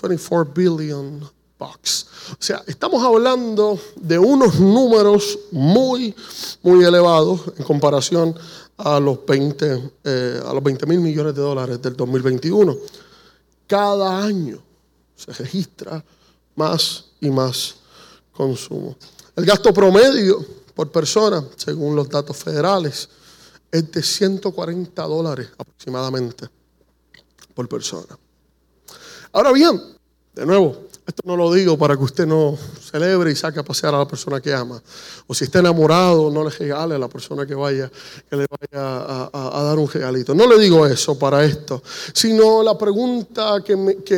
24 0.00 0.52
billion 0.52 1.30
o 1.62 2.36
sea, 2.38 2.62
estamos 2.66 3.02
hablando 3.04 3.78
de 3.96 4.18
unos 4.18 4.58
números 4.58 5.38
muy, 5.52 6.14
muy 6.62 6.84
elevados 6.84 7.40
en 7.56 7.64
comparación 7.64 8.34
a 8.76 8.98
los 8.98 9.24
20, 9.24 9.92
eh, 10.04 10.40
a 10.44 10.52
los 10.52 10.62
20 10.62 10.86
mil 10.86 11.00
millones 11.00 11.34
de 11.34 11.40
dólares 11.40 11.80
del 11.80 11.96
2021. 11.96 12.76
Cada 13.66 14.24
año 14.24 14.58
se 15.14 15.32
registra 15.32 16.04
más 16.56 17.06
y 17.20 17.30
más 17.30 17.76
consumo. 18.32 18.96
El 19.36 19.44
gasto 19.44 19.72
promedio 19.72 20.44
por 20.74 20.90
persona, 20.90 21.44
según 21.56 21.94
los 21.94 22.08
datos 22.08 22.36
federales, 22.36 23.08
es 23.70 23.90
de 23.90 24.02
140 24.02 25.02
dólares 25.02 25.48
aproximadamente 25.56 26.48
por 27.54 27.68
persona. 27.68 28.18
Ahora 29.32 29.52
bien, 29.52 29.80
de 30.34 30.46
nuevo, 30.46 30.88
esto 31.04 31.22
no 31.24 31.36
lo 31.36 31.52
digo 31.52 31.76
para 31.76 31.96
que 31.96 32.04
usted 32.04 32.26
no 32.26 32.56
celebre 32.80 33.32
y 33.32 33.34
saque 33.34 33.58
a 33.58 33.64
pasear 33.64 33.92
a 33.94 33.98
la 33.98 34.06
persona 34.06 34.40
que 34.40 34.54
ama. 34.54 34.80
O 35.26 35.34
si 35.34 35.44
está 35.44 35.58
enamorado, 35.58 36.30
no 36.30 36.44
le 36.44 36.50
regale 36.50 36.94
a 36.94 36.98
la 36.98 37.08
persona 37.08 37.44
que 37.44 37.56
vaya, 37.56 37.90
que 38.30 38.36
le 38.36 38.46
vaya 38.48 39.28
a, 39.32 39.62
dar 39.64 39.78
un 39.78 39.88
regalito. 39.88 40.32
No 40.34 40.46
le 40.46 40.60
digo 40.60 40.86
eso 40.86 41.18
para 41.18 41.44
esto, 41.44 41.82
sino 42.12 42.62
la 42.62 42.78
pregunta 42.78 43.62
que, 43.64 43.74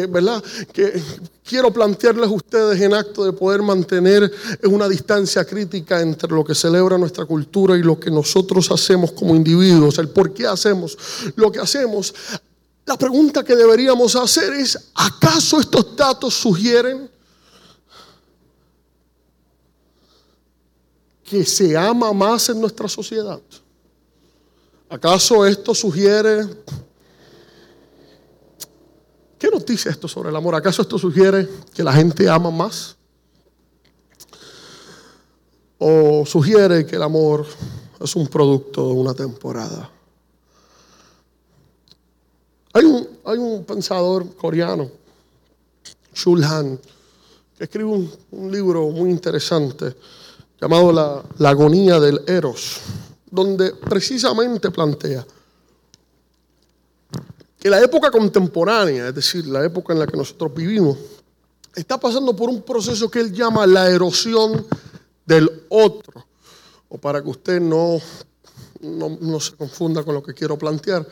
¿verdad? 0.06 0.42
que 0.72 1.02
quiero 1.42 1.72
plantearles 1.72 2.28
a 2.28 2.32
ustedes 2.32 2.80
en 2.80 2.94
acto 2.94 3.24
de 3.24 3.32
poder 3.32 3.62
mantener 3.62 4.30
una 4.64 4.88
distancia 4.88 5.44
crítica 5.44 6.00
entre 6.00 6.30
lo 6.30 6.44
que 6.44 6.54
celebra 6.54 6.98
nuestra 6.98 7.26
cultura 7.26 7.76
y 7.76 7.82
lo 7.82 7.98
que 8.00 8.10
nosotros 8.10 8.70
hacemos 8.70 9.12
como 9.12 9.34
individuos, 9.34 9.98
el 9.98 10.08
por 10.08 10.32
qué 10.32 10.46
hacemos 10.46 10.96
lo 11.36 11.52
que 11.52 11.60
hacemos 11.60 12.14
la 12.86 12.98
pregunta 12.98 13.42
que 13.42 13.56
deberíamos 13.56 14.14
hacer 14.14 14.52
es, 14.52 14.90
¿acaso 14.94 15.58
estos 15.58 15.96
datos 15.96 16.34
sugieren 16.34 17.10
que 21.22 21.44
se 21.44 21.76
ama 21.76 22.12
más 22.12 22.48
en 22.50 22.60
nuestra 22.60 22.88
sociedad? 22.88 23.40
¿Acaso 24.88 25.46
esto 25.46 25.74
sugiere... 25.74 26.46
¿Qué 29.38 29.50
nos 29.50 29.64
dice 29.64 29.90
esto 29.90 30.06
sobre 30.06 30.30
el 30.30 30.36
amor? 30.36 30.54
¿Acaso 30.54 30.82
esto 30.82 30.98
sugiere 30.98 31.48
que 31.74 31.82
la 31.82 31.92
gente 31.92 32.28
ama 32.28 32.50
más? 32.50 32.96
¿O 35.78 36.24
sugiere 36.24 36.86
que 36.86 36.96
el 36.96 37.02
amor 37.02 37.46
es 38.00 38.14
un 38.14 38.26
producto 38.26 38.86
de 38.86 38.92
una 38.92 39.14
temporada? 39.14 39.90
Hay 42.74 42.84
un, 42.84 43.08
hay 43.24 43.38
un 43.38 43.64
pensador 43.64 44.34
coreano, 44.36 44.90
Shulhan, 46.14 46.78
que 47.56 47.64
escribe 47.64 47.88
un, 47.88 48.52
libro 48.52 48.88
muy 48.90 49.10
interesante 49.10 49.96
llamado 50.60 50.92
la, 50.92 51.22
la 51.38 51.48
agonía 51.50 51.98
del 51.98 52.20
Eros, 52.26 52.80
donde 53.30 53.74
precisamente 53.74 54.70
plantea 54.70 55.24
que 57.64 57.70
la 57.70 57.80
época 57.80 58.10
contemporánea, 58.10 59.08
es 59.08 59.14
decir, 59.14 59.46
la 59.46 59.64
época 59.64 59.94
en 59.94 60.00
la 60.00 60.06
que 60.06 60.18
nosotros 60.18 60.52
vivimos, 60.52 60.98
está 61.74 61.98
pasando 61.98 62.36
por 62.36 62.50
un 62.50 62.60
proceso 62.60 63.10
que 63.10 63.20
él 63.20 63.32
llama 63.32 63.66
la 63.66 63.88
erosión 63.88 64.66
del 65.24 65.50
otro. 65.70 66.26
O 66.90 66.98
para 66.98 67.22
que 67.22 67.30
usted 67.30 67.62
no, 67.62 67.98
no, 68.82 69.40
se 69.40 69.56
confunda 69.56 70.02
con 70.02 70.12
lo 70.14 70.22
que 70.22 70.34
quiero 70.34 70.58
plantear, 70.58 71.06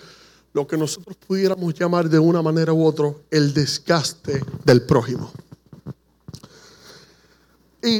lo 0.52 0.66
que 0.66 0.76
nosotros 0.76 1.16
pudiéramos 1.26 1.74
llamar 1.74 2.08
de 2.08 2.18
una 2.18 2.42
manera 2.42 2.72
u 2.72 2.84
otra 2.84 3.12
el 3.30 3.54
desgaste 3.54 4.44
del 4.64 4.82
prójimo. 4.82 5.32
Y 7.82 7.98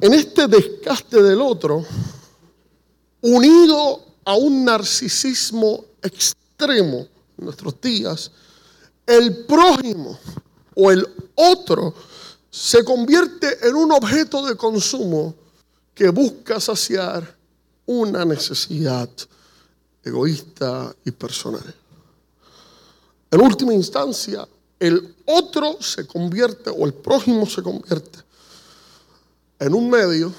en 0.00 0.14
este 0.14 0.48
desgaste 0.48 1.22
del 1.22 1.40
otro, 1.40 1.84
unido 3.20 4.04
a 4.24 4.34
un 4.34 4.64
narcisismo 4.64 5.84
extremo 6.02 7.06
en 7.38 7.44
nuestros 7.44 7.80
días, 7.80 8.30
el 9.06 9.44
prójimo 9.46 10.18
o 10.74 10.90
el 10.90 11.06
otro 11.34 11.94
se 12.50 12.84
convierte 12.84 13.66
en 13.66 13.74
un 13.74 13.92
objeto 13.92 14.44
de 14.46 14.56
consumo 14.56 15.34
que 15.94 16.08
busca 16.08 16.60
saciar 16.60 17.36
una 17.86 18.24
necesidad 18.24 19.08
egoísta 20.04 20.94
y 21.04 21.10
personal. 21.10 21.74
En 23.30 23.40
última 23.40 23.72
instancia, 23.72 24.46
el 24.78 25.16
otro 25.26 25.80
se 25.80 26.06
convierte 26.06 26.70
o 26.70 26.84
el 26.84 26.94
prójimo 26.94 27.46
se 27.46 27.62
convierte 27.62 28.18
en 29.58 29.74
un 29.74 29.88
medio 29.88 30.32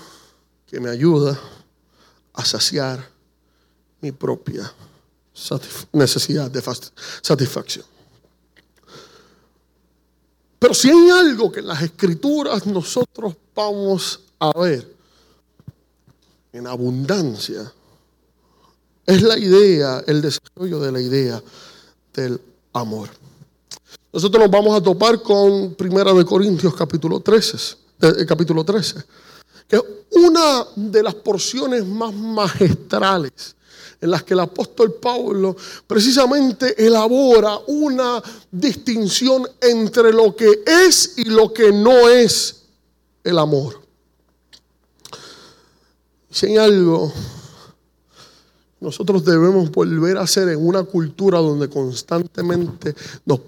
que 0.68 0.80
me 0.80 0.90
ayuda 0.90 1.40
a 2.34 2.46
saciar 2.46 3.10
mi 4.02 4.12
propia 4.12 4.72
necesidad 5.94 6.50
de 6.52 6.64
satisfacción. 7.22 7.86
Pero 10.60 10.74
si 10.74 10.90
hay 10.90 11.10
algo 11.10 11.52
que 11.52 11.60
en 11.60 11.68
las 11.68 11.82
escrituras 11.82 12.66
nosotros 12.66 13.36
vamos 13.54 14.22
a 14.40 14.58
ver 14.58 14.96
en 16.54 16.68
abundancia, 16.68 17.72
es 19.06 19.22
la 19.22 19.38
idea, 19.38 20.04
el 20.08 20.22
desarrollo 20.22 20.80
de 20.80 20.92
la 20.92 21.02
idea 21.02 21.42
del 22.14 22.40
amor. 22.74 23.10
Nosotros 24.12 24.44
nos 24.44 24.52
vamos 24.52 24.78
a 24.78 24.82
topar 24.82 25.22
con 25.22 25.76
Primera 25.76 26.14
de 26.14 26.26
Corintios 26.26 26.74
capítulo 26.74 27.20
13, 27.20 27.58
eh, 28.02 28.26
capítulo 28.26 28.64
13, 28.64 29.04
que 29.68 29.76
es 29.76 29.84
una 30.12 30.66
de 30.76 31.04
las 31.04 31.16
porciones 31.16 31.86
más 31.86 32.14
magistrales 32.14 33.56
en 34.02 34.12
las 34.12 34.24
que 34.24 34.34
el 34.34 34.40
apóstol 34.40 34.94
Pablo 34.94 35.56
precisamente 35.88 36.86
elabora 36.86 37.58
una 37.68 38.22
distinción 38.52 39.48
entre 39.62 40.12
lo 40.14 40.36
que 40.36 40.64
es 40.66 41.14
y 41.18 41.26
lo 41.26 41.52
que 41.54 41.72
no 41.72 42.10
es 42.10 42.64
el 43.24 43.40
amor. 43.40 43.82
Si 46.30 46.58
algo 46.58 47.14
nosotros 48.86 49.26
debemos 49.26 49.72
volver 49.72 50.16
a 50.18 50.28
ser 50.28 50.48
en 50.50 50.66
una 50.66 50.84
cultura 50.84 51.40
donde 51.40 51.68
constantemente 51.70 52.96
nos, 53.26 53.42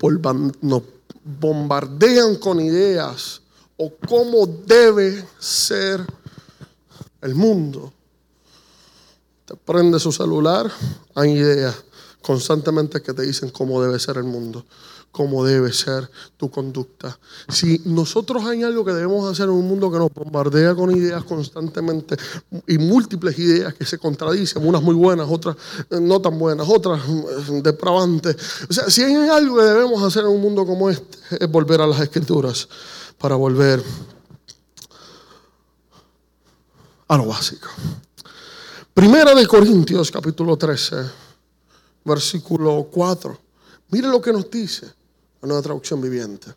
bombardean 1.39 2.37
con 2.37 2.59
ideas 2.59 3.41
o 3.77 3.93
cómo 4.07 4.47
debe 4.47 5.23
ser 5.37 6.03
el 7.21 7.35
mundo. 7.35 7.93
Te 9.45 9.55
prende 9.55 9.99
su 9.99 10.11
celular, 10.11 10.71
hay 11.13 11.33
ideas 11.33 11.75
constantemente 12.23 13.01
que 13.03 13.13
te 13.13 13.21
dicen 13.21 13.51
cómo 13.51 13.81
debe 13.81 13.99
ser 13.99 14.17
el 14.17 14.23
mundo, 14.23 14.65
cómo 15.17 15.43
debe 15.43 15.73
ser 15.73 16.07
tu 16.37 16.51
conducta. 16.51 17.17
Si 17.49 17.81
nosotros 17.85 18.45
hay 18.45 18.61
algo 18.61 18.85
que 18.85 18.93
debemos 18.93 19.27
hacer 19.27 19.45
en 19.45 19.55
un 19.55 19.67
mundo 19.67 19.91
que 19.91 19.97
nos 19.97 20.13
bombardea 20.13 20.75
con 20.75 20.95
ideas 20.95 21.23
constantemente 21.23 22.15
y 22.67 22.77
múltiples 22.77 23.39
ideas 23.39 23.73
que 23.73 23.83
se 23.83 23.97
contradicen, 23.97 24.63
unas 24.63 24.83
muy 24.83 24.93
buenas, 24.93 25.27
otras 25.27 25.55
no 25.89 26.21
tan 26.21 26.37
buenas, 26.37 26.67
otras 26.69 27.01
eh, 27.03 27.61
depravantes. 27.63 28.37
O 28.69 28.73
sea, 28.73 28.91
si 28.91 29.01
hay 29.01 29.15
algo 29.27 29.57
que 29.57 29.63
debemos 29.63 30.03
hacer 30.03 30.21
en 30.21 30.29
un 30.29 30.39
mundo 30.39 30.67
como 30.67 30.87
este, 30.87 31.17
es 31.39 31.49
volver 31.49 31.81
a 31.81 31.87
las 31.87 31.99
escrituras 31.99 32.69
para 33.17 33.35
volver 33.35 33.83
a 37.07 37.17
lo 37.17 37.25
básico. 37.25 37.69
Primera 38.93 39.33
de 39.33 39.47
Corintios 39.47 40.11
capítulo 40.11 40.55
13, 40.57 40.95
versículo 42.05 42.87
4. 42.91 43.39
Mire 43.89 44.09
lo 44.09 44.21
que 44.21 44.31
nos 44.31 44.51
dice 44.51 44.96
la 45.41 45.47
nueva 45.47 45.61
traducción 45.61 46.01
viviente. 46.01 46.53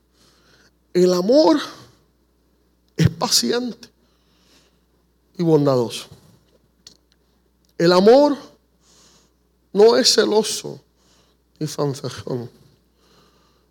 El 0.93 1.13
amor 1.13 1.59
es 2.97 3.09
paciente 3.11 3.89
y 5.37 5.43
bondadoso. 5.43 6.07
El 7.79 7.93
amor 7.93 8.37
no 9.73 9.97
es 9.97 10.15
celoso 10.15 10.81
ni 11.59 11.67
fanfejón, 11.67 12.51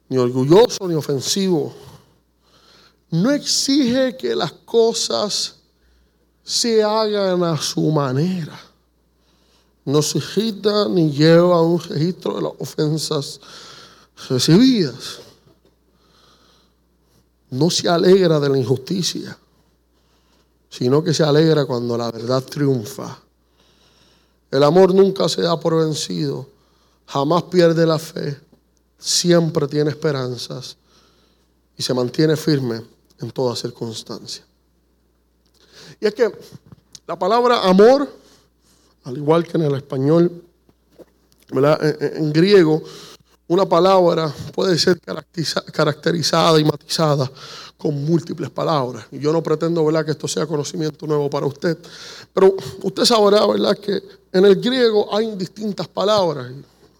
ni 0.07 0.17
orgulloso 0.17 0.87
ni 0.87 0.95
ofensivo. 0.95 1.73
No 3.11 3.31
exige 3.31 4.15
que 4.15 4.35
las 4.35 4.51
cosas 4.51 5.55
se 6.43 6.81
hagan 6.83 7.43
a 7.43 7.57
su 7.57 7.91
manera. 7.91 8.59
No 9.85 10.01
se 10.01 10.19
agita 10.19 10.87
ni 10.87 11.11
lleva 11.11 11.61
un 11.61 11.79
registro 11.79 12.35
de 12.35 12.41
las 12.41 12.53
ofensas 12.59 13.39
recibidas. 14.27 15.19
No 17.49 17.69
se 17.69 17.87
alegra 17.87 18.39
de 18.39 18.49
la 18.49 18.57
injusticia, 18.57 19.37
sino 20.69 21.03
que 21.03 21.13
se 21.13 21.23
alegra 21.23 21.65
cuando 21.65 21.97
la 21.97 22.11
verdad 22.11 22.43
triunfa. 22.43 23.19
El 24.51 24.63
amor 24.63 24.93
nunca 24.93 25.29
se 25.29 25.41
da 25.41 25.59
por 25.59 25.75
vencido, 25.75 26.47
jamás 27.05 27.43
pierde 27.43 27.85
la 27.85 27.99
fe, 27.99 28.39
siempre 28.97 29.67
tiene 29.67 29.91
esperanzas 29.91 30.77
y 31.77 31.83
se 31.83 31.93
mantiene 31.93 32.35
firme 32.35 32.81
en 33.19 33.31
toda 33.31 33.55
circunstancia. 33.55 34.43
Y 35.99 36.07
es 36.07 36.13
que 36.13 36.31
la 37.07 37.17
palabra 37.17 37.63
amor, 37.63 38.07
al 39.03 39.17
igual 39.17 39.45
que 39.47 39.57
en 39.57 39.63
el 39.63 39.75
español, 39.75 40.43
En, 41.51 42.31
griego, 42.31 42.83
una 43.49 43.67
palabra 43.67 44.31
puede 44.53 44.77
ser 44.77 45.01
caracterizada 45.71 46.59
y 46.59 46.63
matizada 46.63 47.29
con 47.77 48.05
múltiples 48.05 48.51
palabras. 48.51 49.05
Y 49.11 49.17
yo 49.17 49.33
no 49.33 49.41
pretendo 49.41 49.83
¿verdad? 49.83 50.05
que 50.05 50.11
esto 50.11 50.27
sea 50.27 50.45
conocimiento 50.45 51.07
nuevo 51.07 51.29
para 51.31 51.47
usted, 51.47 51.77
pero 52.31 52.55
usted 52.83 53.05
sabrá 53.05 53.45
¿verdad? 53.47 53.75
que 53.77 54.03
en 54.31 54.45
el 54.45 54.55
griego 54.61 55.13
hay 55.13 55.35
distintas 55.35 55.87
palabras. 55.87 56.51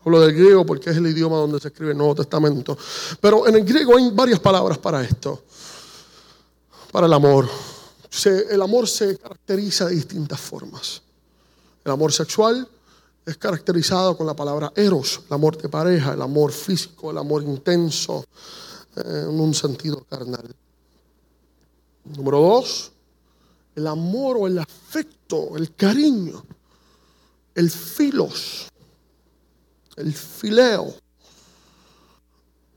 Hablo 0.03 0.21
del 0.21 0.33
griego 0.33 0.65
porque 0.65 0.89
es 0.89 0.97
el 0.97 1.05
idioma 1.05 1.38
donde 1.38 1.59
se 1.59 1.67
escribe 1.67 1.91
el 1.91 1.97
Nuevo 1.97 2.15
Testamento. 2.15 2.75
Pero 3.21 3.47
en 3.47 3.55
el 3.55 3.63
griego 3.63 3.95
hay 3.95 4.09
varias 4.09 4.39
palabras 4.39 4.79
para 4.79 5.03
esto. 5.03 5.43
Para 6.91 7.05
el 7.05 7.13
amor, 7.13 7.47
el 8.49 8.62
amor 8.62 8.88
se 8.88 9.19
caracteriza 9.19 9.85
de 9.85 9.93
distintas 9.93 10.39
formas. 10.39 11.03
El 11.85 11.91
amor 11.91 12.12
sexual 12.12 12.67
es 13.29 13.37
caracterizado 13.37 14.17
con 14.17 14.25
la 14.25 14.35
palabra 14.35 14.73
eros, 14.75 15.21
el 15.27 15.33
amor 15.33 15.55
de 15.55 15.69
pareja, 15.69 16.13
el 16.13 16.21
amor 16.21 16.51
físico, 16.51 17.11
el 17.11 17.17
amor 17.19 17.43
intenso, 17.43 18.25
eh, 18.95 19.25
en 19.29 19.39
un 19.39 19.53
sentido 19.53 20.03
carnal. 20.09 20.55
Número 22.05 22.39
dos, 22.39 22.91
el 23.75 23.85
amor 23.85 24.37
o 24.39 24.47
el 24.47 24.57
afecto, 24.57 25.55
el 25.57 25.75
cariño, 25.75 26.43
el 27.53 27.69
filos, 27.69 28.67
el 29.95 30.11
fileo. 30.11 30.91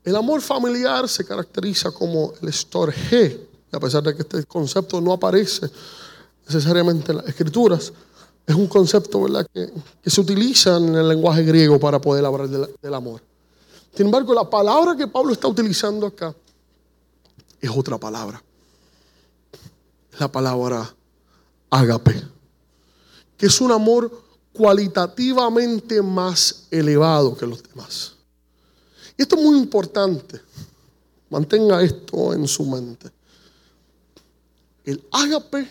El 0.03 0.15
amor 0.15 0.39
familiar 0.41 1.09
se 1.09 1.25
caracteriza 1.25 1.91
como 1.91 2.33
el 2.41 2.53
storge, 2.53 3.47
a 3.71 3.79
pesar 3.79 4.03
de 4.03 4.15
que 4.15 4.21
este 4.21 4.43
concepto 4.45 5.01
no 5.01 5.13
aparece 5.13 5.67
necesariamente 6.45 7.11
en 7.11 7.17
las 7.17 7.27
escrituras, 7.27 7.91
es 8.45 8.55
un 8.55 8.67
concepto 8.67 9.21
¿verdad? 9.21 9.47
Que, 9.53 9.71
se 10.09 10.21
utiliza 10.21 10.77
en 10.77 10.95
el 10.95 11.07
lenguaje 11.07 11.43
griego 11.43 11.79
para 11.79 11.99
poder 11.99 12.25
hablar 12.25 12.47
del, 12.47 12.93
amor. 12.93 13.21
Sin 13.95 14.07
embargo, 14.07 14.33
la 14.33 14.49
palabra 14.49 14.95
que 14.95 15.07
Pablo 15.07 15.33
está 15.33 15.47
utilizando 15.47 16.07
acá 16.07 16.35
es 17.61 17.69
otra 17.69 17.97
palabra. 17.97 18.43
la 20.19 20.31
palabra 20.31 20.93
ágape, 21.69 22.21
que 23.37 23.45
es 23.47 23.61
un 23.61 23.71
amor 23.71 24.11
cualitativamente 24.51 26.01
más 26.01 26.67
elevado 26.69 27.35
que 27.35 27.47
los 27.47 27.63
demás. 27.63 28.13
Y 29.17 29.21
esto 29.23 29.35
es 29.35 29.41
muy 29.41 29.57
importante. 29.57 30.41
Mantenga 31.29 31.81
esto 31.81 32.33
en 32.33 32.47
su 32.47 32.63
mente 32.65 33.11
el 34.85 35.03
ágape 35.11 35.69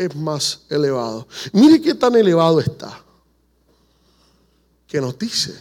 es 0.00 0.16
más 0.16 0.62
elevado. 0.70 1.28
Mire 1.52 1.80
qué 1.80 1.94
tan 1.94 2.16
elevado 2.16 2.58
está. 2.58 3.02
Que 4.86 4.98
nos 5.00 5.18
dice, 5.18 5.54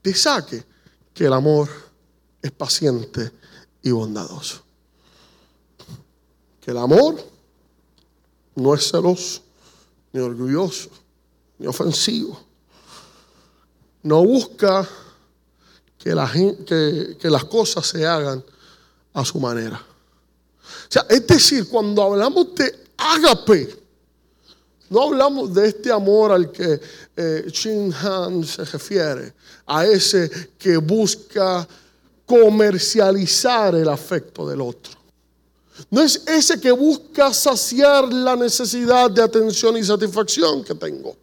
te 0.00 0.14
saque 0.14 0.64
que 1.12 1.26
el 1.26 1.32
amor 1.34 1.68
es 2.40 2.50
paciente 2.50 3.30
y 3.82 3.90
bondadoso. 3.90 4.62
que 6.60 6.70
el 6.70 6.78
amor 6.78 7.22
no 8.54 8.74
es 8.74 8.90
celoso, 8.90 9.42
ni 10.12 10.20
orgulloso, 10.20 10.90
ni 11.58 11.66
ofensivo. 11.66 12.40
No 14.02 14.24
busca 14.24 14.88
que, 15.98 17.16
que 17.20 17.30
las 17.30 17.44
cosas 17.44 17.86
se 17.86 18.06
hagan 18.06 18.42
a 19.12 19.24
su 19.24 19.38
manera. 19.38 19.76
O 19.78 20.90
sea, 20.90 21.06
es 21.08 21.26
decir, 21.26 21.68
cuando 21.68 22.02
hablamos 22.02 22.54
de 22.54 22.87
ágape, 22.98 23.74
no 24.90 25.02
hablamos 25.02 25.54
de 25.54 25.68
este 25.68 25.90
amor 25.90 26.32
al 26.32 26.50
que 26.50 26.80
eh, 27.16 27.92
Han 28.02 28.44
se 28.44 28.64
refiere, 28.64 29.34
a 29.66 29.86
ese 29.86 30.50
que 30.58 30.76
busca 30.76 31.66
comercializar 32.26 33.74
el 33.74 33.88
afecto 33.88 34.46
del 34.48 34.60
otro. 34.60 34.92
No 35.90 36.02
es 36.02 36.22
ese 36.26 36.60
que 36.60 36.72
busca 36.72 37.32
saciar 37.32 38.12
la 38.12 38.34
necesidad 38.34 39.10
de 39.10 39.22
atención 39.22 39.76
y 39.76 39.84
satisfacción 39.84 40.64
que 40.64 40.74
tengo. 40.74 41.16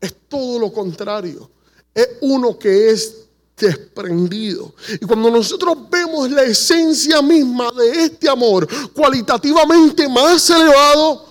Es 0.00 0.14
todo 0.28 0.58
lo 0.58 0.72
contrario. 0.72 1.48
Es 1.94 2.08
uno 2.22 2.58
que 2.58 2.90
es 2.90 3.23
desprendido. 3.56 4.74
Y 5.00 5.06
cuando 5.06 5.30
nosotros 5.30 5.76
vemos 5.90 6.30
la 6.30 6.42
esencia 6.42 7.22
misma 7.22 7.70
de 7.72 8.04
este 8.04 8.28
amor 8.28 8.68
cualitativamente 8.92 10.08
más 10.08 10.48
elevado, 10.50 11.26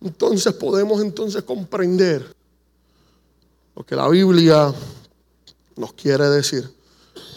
entonces 0.00 0.52
podemos 0.54 1.00
entonces 1.00 1.42
comprender 1.42 2.34
lo 3.74 3.84
que 3.84 3.96
la 3.96 4.08
Biblia 4.08 4.72
nos 5.76 5.92
quiere 5.94 6.28
decir 6.28 6.70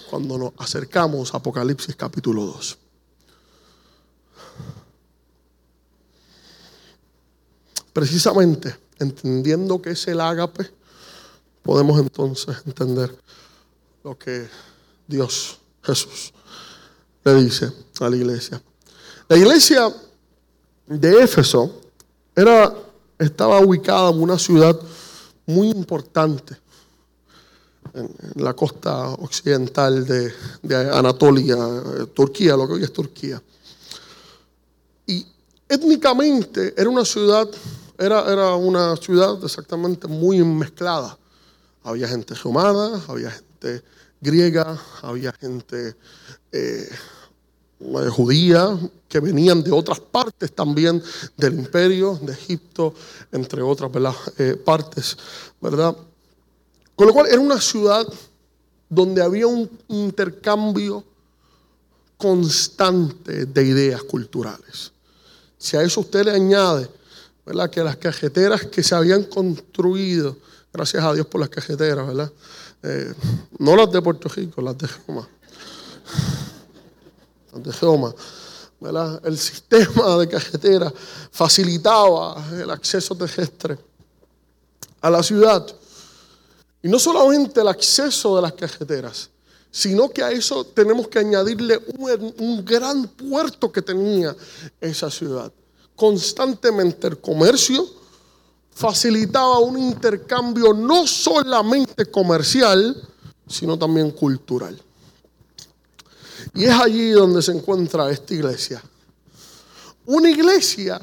cuando 0.10 0.38
nos 0.38 0.54
acercamos 0.58 1.34
a 1.34 1.38
Apocalipsis 1.38 1.96
capítulo 1.96 2.46
2. 2.46 2.78
Precisamente 7.94 8.76
entendiendo 9.00 9.82
que 9.82 9.92
es 9.92 10.08
el 10.08 10.22
ágape, 10.22 10.70
podemos 11.64 12.00
entonces 12.00 12.58
entender 12.66 13.16
lo 14.06 14.16
que 14.20 14.48
Dios, 15.08 15.58
Jesús, 15.82 16.32
le 17.24 17.34
dice 17.44 17.72
a 18.00 18.08
la 18.08 18.16
iglesia. 18.16 18.62
La 19.28 19.36
iglesia 19.36 19.92
de 20.86 21.24
Éfeso 21.24 21.82
era, 22.36 22.72
estaba 23.18 23.60
ubicada 23.62 24.12
en 24.12 24.22
una 24.22 24.38
ciudad 24.38 24.80
muy 25.48 25.72
importante 25.72 26.56
en, 27.96 28.14
la 28.36 28.54
costa 28.54 29.10
occidental 29.14 30.06
de, 30.06 30.32
Anatolia, 30.94 31.58
Turquía, 32.14 32.56
lo 32.56 32.68
que 32.68 32.74
hoy 32.74 32.84
es 32.84 32.94
Turquía. 32.94 33.42
Y 35.08 35.26
étnicamente 35.68 36.76
era 36.78 36.92
una 36.92 37.06
ciudad, 37.06 37.50
era, 37.98 38.32
era 38.32 38.54
una 38.54 38.96
ciudad 38.98 39.44
exactamente 39.44 40.08
muy 40.08 40.44
mezclada. 40.44 41.18
Había 41.82 42.08
gente 42.08 42.36
romana, 42.36 43.02
había 43.08 43.32
gente 43.32 43.95
griega, 44.26 44.82
había 45.04 45.32
gente 45.34 45.96
eh, 46.52 46.90
judía, 48.10 48.78
que 49.08 49.20
venían 49.20 49.64
de 49.64 49.72
otras 49.72 50.00
partes 50.00 50.52
también 50.54 51.02
del 51.38 51.54
imperio, 51.54 52.20
de 52.22 52.34
Egipto, 52.34 52.94
entre 53.32 53.62
otras 53.62 53.92
eh, 54.38 54.56
partes, 54.56 55.16
¿verdad? 55.62 55.96
Con 56.96 57.08
lo 57.08 57.14
cual 57.14 57.28
era 57.28 57.40
una 57.40 57.62
ciudad 57.62 58.06
donde 58.90 59.22
había 59.22 59.48
un 59.48 59.70
intercambio 59.90 61.04
constante 62.18 63.46
de 63.46 63.64
ideas 63.64 64.04
culturales. 64.04 64.92
Si 65.58 65.78
a 65.78 65.84
eso 65.84 66.02
usted 66.02 66.26
le 66.26 66.32
añade, 66.32 66.90
¿verdad? 67.46 67.70
Que 67.70 67.84
las 67.84 67.98
cajeteras 67.98 68.66
que 68.66 68.82
se 68.82 68.96
habían 68.96 69.24
construido, 69.24 70.38
gracias 70.74 71.04
a 71.04 71.14
Dios 71.14 71.28
por 71.28 71.42
las 71.42 71.50
cajeteras, 71.50 72.08
¿verdad? 72.08 72.32
Eh, 72.88 73.14
no 73.58 73.76
las 73.76 73.92
de 73.92 74.02
Puerto 74.02 74.30
Rico, 74.30 74.62
las 74.62 74.78
de 74.78 74.88
Roma 75.08 75.28
de 77.56 77.72
Geoma, 77.72 78.14
el 79.24 79.38
sistema 79.38 80.18
de 80.18 80.28
carretera 80.28 80.94
facilitaba 81.32 82.46
el 82.54 82.70
acceso 82.70 83.16
terrestre 83.16 83.78
a 85.02 85.10
la 85.10 85.24
ciudad. 85.24 85.66
Y 86.84 86.90
no 86.90 87.00
solamente 87.00 87.62
el 87.62 87.68
acceso 87.68 88.36
de 88.36 88.42
las 88.44 88.54
carreteras, 88.54 89.30
sino 89.72 90.10
que 90.10 90.22
a 90.22 90.32
eso 90.32 90.66
tenemos 90.66 91.08
que 91.08 91.20
añadirle 91.20 91.82
un, 91.98 92.64
gran 92.64 93.08
puerto 93.08 93.72
que 93.72 93.82
tenía 93.82 94.36
esa 94.80 95.10
ciudad. 95.10 95.52
Constantemente 95.96 97.08
el 97.08 97.20
comercio 97.20 97.88
facilitaba 98.76 99.60
un 99.60 99.80
intercambio 99.80 100.74
no 100.74 101.08
solamente 101.08 102.08
comercial, 102.08 103.02
sino 103.48 103.80
también 103.80 104.12
cultural. 104.12 104.80
Y 106.54 106.66
es 106.66 106.72
allí 106.72 107.12
donde 107.12 107.42
se 107.42 107.54
encuentra 107.54 108.12
esta 108.12 108.34
iglesia. 108.34 108.84
Una 110.06 110.30
iglesia 110.30 111.00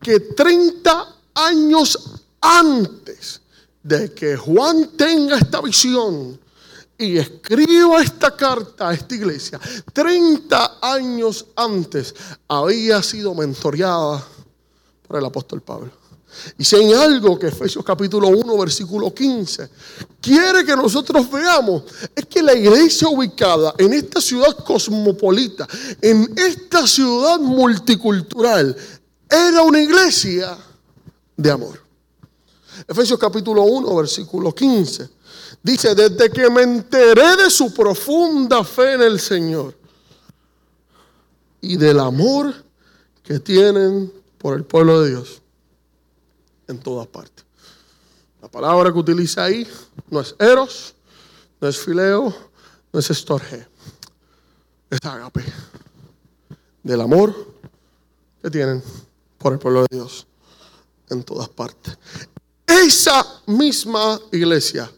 que 0.00 0.20
30 0.20 1.14
años 1.34 1.98
antes 2.40 3.40
de 3.82 4.14
que 4.14 4.36
Juan 4.36 4.92
tenga 4.96 5.36
esta 5.36 5.60
visión 5.60 6.38
y 6.96 7.18
escriba 7.18 8.02
esta 8.02 8.36
carta 8.36 8.90
a 8.90 8.94
esta 8.94 9.16
iglesia, 9.16 9.60
30 9.92 10.78
años 10.80 11.44
antes 11.56 12.14
había 12.46 13.02
sido 13.02 13.34
mentoreada 13.34 14.24
por 15.06 15.18
el 15.18 15.24
apóstol 15.24 15.60
Pablo. 15.60 16.05
Y 16.58 16.64
si 16.64 16.76
hay 16.76 16.92
algo 16.92 17.38
que 17.38 17.48
Efesios 17.48 17.84
capítulo 17.84 18.28
1, 18.28 18.58
versículo 18.58 19.12
15, 19.12 19.68
quiere 20.20 20.64
que 20.64 20.76
nosotros 20.76 21.30
veamos, 21.30 21.84
es 22.14 22.26
que 22.26 22.42
la 22.42 22.54
iglesia 22.54 23.08
ubicada 23.08 23.74
en 23.78 23.92
esta 23.92 24.20
ciudad 24.20 24.56
cosmopolita, 24.64 25.66
en 26.00 26.32
esta 26.36 26.86
ciudad 26.86 27.38
multicultural, 27.38 28.76
era 29.28 29.62
una 29.62 29.80
iglesia 29.80 30.56
de 31.36 31.50
amor. 31.50 31.82
Efesios 32.86 33.18
capítulo 33.18 33.62
1, 33.62 33.96
versículo 33.96 34.54
15. 34.54 35.08
Dice, 35.62 35.94
desde 35.94 36.30
que 36.30 36.48
me 36.48 36.62
enteré 36.62 37.36
de 37.36 37.50
su 37.50 37.72
profunda 37.74 38.62
fe 38.62 38.92
en 38.92 39.02
el 39.02 39.18
Señor 39.18 39.76
y 41.60 41.76
del 41.76 41.98
amor 41.98 42.54
que 43.22 43.40
tienen 43.40 44.12
por 44.38 44.56
el 44.56 44.64
pueblo 44.64 45.02
de 45.02 45.10
Dios 45.10 45.42
en 46.68 46.78
todas 46.78 47.06
partes. 47.06 47.44
La 48.40 48.48
palabra 48.48 48.92
que 48.92 48.98
utiliza 48.98 49.44
ahí 49.44 49.66
no 50.10 50.20
es 50.20 50.34
eros, 50.38 50.94
no 51.60 51.68
es 51.68 51.78
fileo, 51.78 52.34
no 52.92 53.00
es 53.00 53.10
estorge, 53.10 53.66
es 54.90 54.98
agape. 55.04 55.44
Del 56.82 57.00
amor 57.00 57.34
que 58.42 58.50
tienen 58.50 58.82
por 59.38 59.52
el 59.52 59.58
pueblo 59.58 59.82
de 59.82 59.96
Dios 59.96 60.26
en 61.10 61.24
todas 61.24 61.48
partes. 61.48 61.98
Esa 62.66 63.24
misma 63.46 64.20
iglesia, 64.32 64.90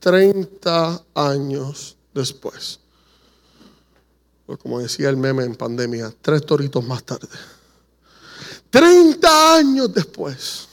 30 0.00 1.04
años 1.14 1.96
después, 2.12 2.80
pues 4.46 4.58
como 4.58 4.80
decía 4.80 5.08
el 5.08 5.16
meme 5.16 5.44
en 5.44 5.54
pandemia, 5.54 6.12
tres 6.20 6.44
toritos 6.44 6.84
más 6.84 7.04
tarde. 7.04 7.28
30 8.70 9.54
años 9.56 9.92
después, 9.92 10.69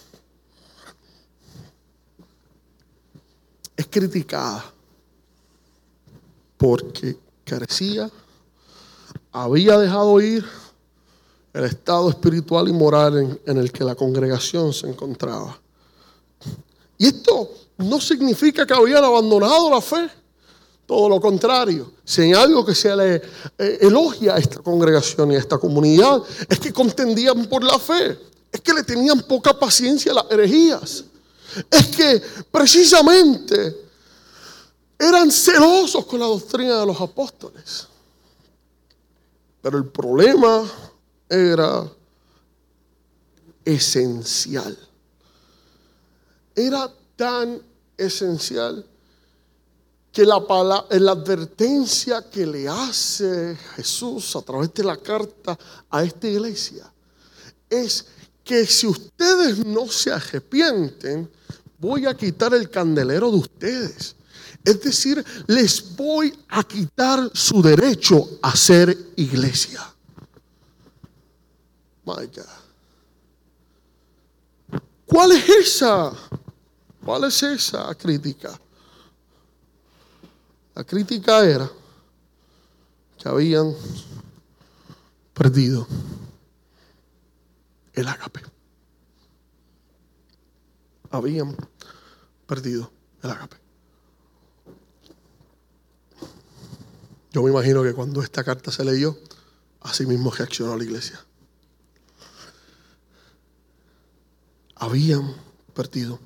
es 3.77 3.87
criticada 3.87 4.65
porque 6.57 7.15
carecía, 7.45 8.09
había 9.31 9.77
dejado 9.77 10.19
ir 10.19 10.43
el 11.53 11.63
estado 11.65 12.09
espiritual 12.09 12.67
y 12.67 12.73
moral 12.73 13.39
en, 13.45 13.57
el 13.57 13.71
que 13.71 13.83
la 13.83 13.95
congregación 13.95 14.73
se 14.73 14.87
encontraba. 14.87 15.59
Y 16.97 17.07
esto 17.07 17.51
no 17.77 18.01
significa 18.01 18.65
que 18.65 18.73
habían 18.73 19.03
abandonado 19.03 19.69
la 19.69 19.81
fe. 19.81 20.09
Todo 20.85 21.09
lo 21.09 21.19
contrario, 21.19 21.91
si 22.03 22.21
hay 22.21 22.33
algo 22.33 22.65
que 22.65 22.73
se 22.73 22.95
le 22.95 23.15
eh, 23.57 23.77
elogia 23.81 24.35
a 24.35 24.37
esta 24.37 24.59
congregación 24.61 25.31
y 25.31 25.35
a 25.35 25.39
esta 25.39 25.57
comunidad, 25.57 26.23
es 26.47 26.59
que 26.59 26.71
contendían 26.71 27.45
por 27.47 27.61
la 27.61 27.77
fe, 27.77 28.17
es 28.51 28.61
que 28.61 28.73
le 28.73 28.83
tenían 28.83 29.21
poca 29.21 29.57
paciencia 29.59 30.13
a 30.13 30.15
las 30.15 30.31
herejías, 30.31 31.03
es 31.69 31.87
que 31.87 32.21
precisamente 32.51 33.87
eran 34.97 35.31
celosos 35.31 36.05
con 36.05 36.19
la 36.19 36.25
doctrina 36.25 36.79
de 36.79 36.85
los 36.85 36.99
apóstoles. 36.99 37.87
Pero 39.61 39.77
el 39.77 39.85
problema 39.85 40.63
era 41.29 41.91
esencial. 43.63 44.77
Era 46.55 46.91
tan 47.15 47.61
esencial 47.97 48.85
que 50.11 50.25
la, 50.25 50.39
la 50.89 51.11
advertencia 51.11 52.27
que 52.29 52.45
le 52.47 52.67
hace 52.67 53.55
Jesús 53.75 54.35
a 54.35 54.41
través 54.41 54.73
de 54.73 54.83
la 54.83 54.97
carta 54.97 55.57
a 55.89 56.03
esta 56.03 56.27
iglesia 56.27 56.91
es 57.69 58.05
que 58.47 58.65
si 58.65 58.87
ustedes 58.87 59.63
no 59.65 59.89
se 59.89 60.11
arrepienten, 60.11 61.29
voy 61.77 62.05
a 62.05 62.15
quitar 62.15 62.53
el 62.53 62.69
candelero 62.69 63.29
de 63.29 63.37
ustedes. 63.37 64.15
Es 64.63 64.81
decir, 64.81 65.23
les 65.47 65.95
voy 65.95 66.33
a 66.47 66.63
quitar 66.63 67.29
su 67.33 67.61
derecho 67.61 68.39
a 68.41 68.55
ser 68.55 68.97
iglesia. 69.17 69.81
My 72.05 72.25
God. 72.25 72.45
¿Cuál 75.05 75.33
es 75.33 75.49
esa? 75.49 76.13
¿Cuál 77.03 77.25
es 77.25 77.43
esa 77.43 77.93
crítica? 77.95 78.57
La 80.73 80.83
crítica 80.85 81.45
era 81.45 81.69
que 83.17 83.27
habían 83.27 83.73
perdido 85.33 85.87
el 87.97 88.07
agape. 88.07 88.41
Habían 91.09 91.57
perdido 92.45 92.91
el 93.23 93.31
agape. 93.31 93.57
Yo 97.31 97.41
me 97.41 97.49
imagino 97.49 97.81
que 97.81 97.93
cuando 97.93 98.21
esta 98.21 98.43
carta 98.43 98.71
se 98.71 98.85
leyó, 98.85 99.17
así 99.81 100.05
mismo 100.05 100.29
reaccionó 100.29 100.77
la 100.77 100.83
iglesia. 100.83 101.19
Habían 104.75 105.35
perdido 105.73 106.19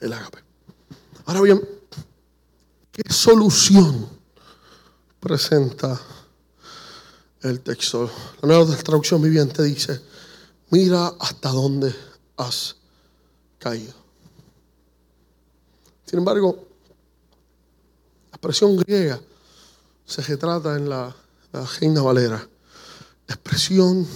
el 0.00 0.12
agape. 0.12 0.42
Ahora 1.26 1.40
bien, 1.40 1.68
¿qué 2.90 3.12
solución 3.12 4.08
presenta 5.20 6.00
el 7.42 7.60
texto? 7.60 8.10
La 8.42 8.48
nueva 8.48 8.76
traducción 8.78 9.22
viviente 9.22 9.62
dice, 9.62 10.00
mira 10.70 11.08
hasta 11.18 11.50
dónde 11.50 11.94
has 12.36 12.76
caído. 13.58 13.94
Sin 16.04 16.18
embargo, 16.18 16.66
la 18.30 18.36
expresión 18.36 18.76
griega 18.76 19.20
se 20.04 20.22
retrata 20.22 20.76
en 20.76 20.88
la, 20.88 21.14
la 21.52 21.66
Reina 21.80 22.02
Valera. 22.02 22.48
La 23.26 23.34
expresión 23.34 24.06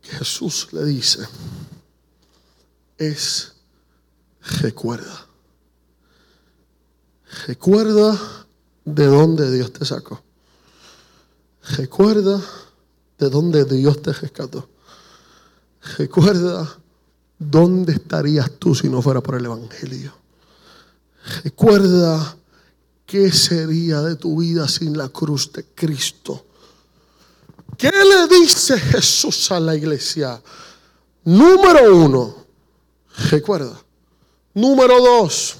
que 0.00 0.10
Jesús 0.10 0.68
le 0.72 0.84
dice 0.84 1.26
es 2.98 3.52
recuerda. 4.60 5.26
Recuerda 7.46 8.46
de 8.84 9.06
dónde 9.06 9.50
Dios 9.50 9.72
te 9.72 9.84
sacó. 9.84 10.22
Recuerda 11.76 12.40
de 13.18 13.30
dónde 13.30 13.64
Dios 13.64 14.02
te 14.02 14.12
rescató. 14.12 14.68
Recuerda 15.98 16.78
dónde 17.38 17.94
estarías 17.94 18.50
tú 18.58 18.74
si 18.74 18.88
no 18.88 19.02
fuera 19.02 19.20
por 19.20 19.36
el 19.36 19.46
Evangelio. 19.46 20.12
Recuerda 21.44 22.36
¿Qué 23.12 23.30
sería 23.30 24.00
de 24.00 24.16
tu 24.16 24.40
vida 24.40 24.66
sin 24.66 24.96
la 24.96 25.10
cruz 25.10 25.52
de 25.52 25.66
Cristo? 25.74 26.46
¿Qué 27.76 27.90
le 27.90 28.26
dice 28.26 28.78
Jesús 28.78 29.52
a 29.52 29.60
la 29.60 29.76
iglesia? 29.76 30.40
Número 31.24 31.94
uno, 31.94 32.34
recuerda. 33.30 33.78
Número 34.54 34.98
dos, 35.02 35.56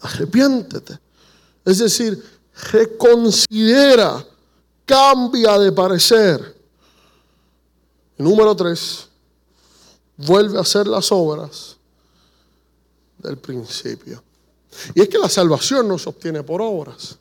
arrepiéntete. 0.00 0.98
Es 1.64 1.78
decir, 1.78 2.20
reconsidera, 2.72 4.26
cambia 4.84 5.60
de 5.60 5.70
parecer. 5.70 6.56
número 8.16 8.56
tres, 8.56 9.07
vuelve 10.18 10.58
a 10.58 10.62
hacer 10.62 10.86
las 10.86 11.10
obras 11.12 11.76
del 13.18 13.38
principio. 13.38 14.22
Y 14.94 15.00
es 15.00 15.08
que 15.08 15.18
la 15.18 15.28
salvación 15.28 15.88
no 15.88 15.98
se 15.98 16.08
obtiene 16.08 16.42
por 16.42 16.60
obras, 16.60 17.16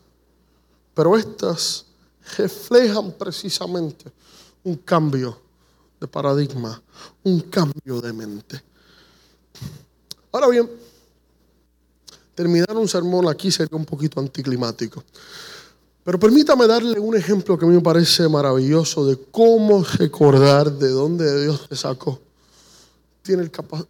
pero 0.93 1.15
estas 1.15 1.85
reflejan 2.37 3.13
precisamente 3.13 4.11
un 4.63 4.75
cambio 4.77 5.39
de 5.99 6.07
paradigma, 6.07 6.81
un 7.23 7.39
cambio 7.41 8.01
de 8.01 8.13
mente. 8.13 8.61
Ahora 10.31 10.47
bien, 10.49 10.69
terminar 12.35 12.75
un 12.75 12.87
sermón 12.87 13.27
aquí 13.29 13.49
sería 13.49 13.77
un 13.77 13.85
poquito 13.85 14.19
anticlimático. 14.19 15.03
Pero 16.03 16.19
permítame 16.19 16.67
darle 16.67 16.99
un 16.99 17.15
ejemplo 17.15 17.57
que 17.57 17.65
a 17.65 17.67
mí 17.67 17.75
me 17.75 17.81
parece 17.81 18.27
maravilloso 18.27 19.05
de 19.05 19.19
cómo 19.31 19.83
recordar 19.83 20.71
de 20.71 20.89
dónde 20.89 21.43
Dios 21.43 21.67
te 21.67 21.75
sacó 21.75 22.26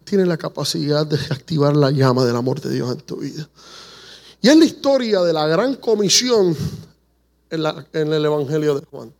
tiene, 0.04 0.26
la 0.26 0.36
capacidad 0.36 1.06
de 1.06 1.16
reactivar 1.16 1.76
la 1.76 1.90
llama 1.90 2.24
del 2.24 2.36
amor 2.36 2.60
de 2.60 2.70
Dios 2.70 2.90
en 2.92 3.00
tu 3.00 3.16
vida. 3.16 3.48
Y 4.40 4.48
es 4.48 4.56
la 4.56 4.64
historia 4.64 5.20
de 5.20 5.32
la 5.32 5.46
gran 5.46 5.76
comisión 5.76 6.56
en, 7.50 8.12
el 8.12 8.24
Evangelio 8.24 8.74
de 8.78 8.86
Juan. 8.86 9.12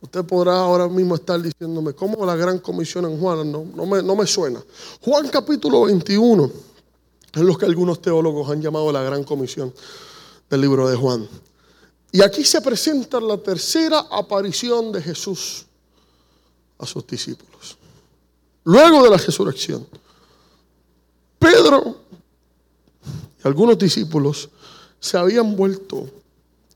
Usted 0.00 0.24
podrá 0.24 0.56
ahora 0.56 0.88
mismo 0.88 1.14
estar 1.14 1.40
diciéndome, 1.40 1.94
¿cómo 1.94 2.24
la 2.26 2.36
gran 2.36 2.58
comisión 2.58 3.04
en 3.06 3.18
Juan? 3.18 3.50
No, 3.50 3.64
no, 3.74 3.86
me, 3.86 4.02
no 4.02 4.16
me 4.16 4.26
suena. 4.26 4.62
Juan 5.00 5.28
capítulo 5.28 5.82
21 5.82 6.50
es 7.34 7.42
lo 7.42 7.56
que 7.56 7.66
algunos 7.66 8.00
teólogos 8.00 8.50
han 8.50 8.60
llamado 8.60 8.92
la 8.92 9.02
gran 9.02 9.24
comisión 9.24 9.72
del 10.50 10.60
libro 10.60 10.88
de 10.88 10.96
Juan. 10.96 11.26
Y 12.12 12.22
aquí 12.22 12.44
se 12.44 12.60
presenta 12.60 13.20
la 13.20 13.38
tercera 13.38 14.06
aparición 14.10 14.92
de 14.92 15.02
Jesús 15.02 15.66
a 16.78 16.86
sus 16.86 17.06
discípulos 17.06 17.78
luego 18.64 19.04
de 19.04 19.10
la 19.10 19.16
resurrección, 19.16 19.86
Pedro 21.38 22.00
y 23.42 23.46
algunos 23.46 23.78
discípulos 23.78 24.48
se 24.98 25.18
habían 25.18 25.54
vuelto 25.54 26.08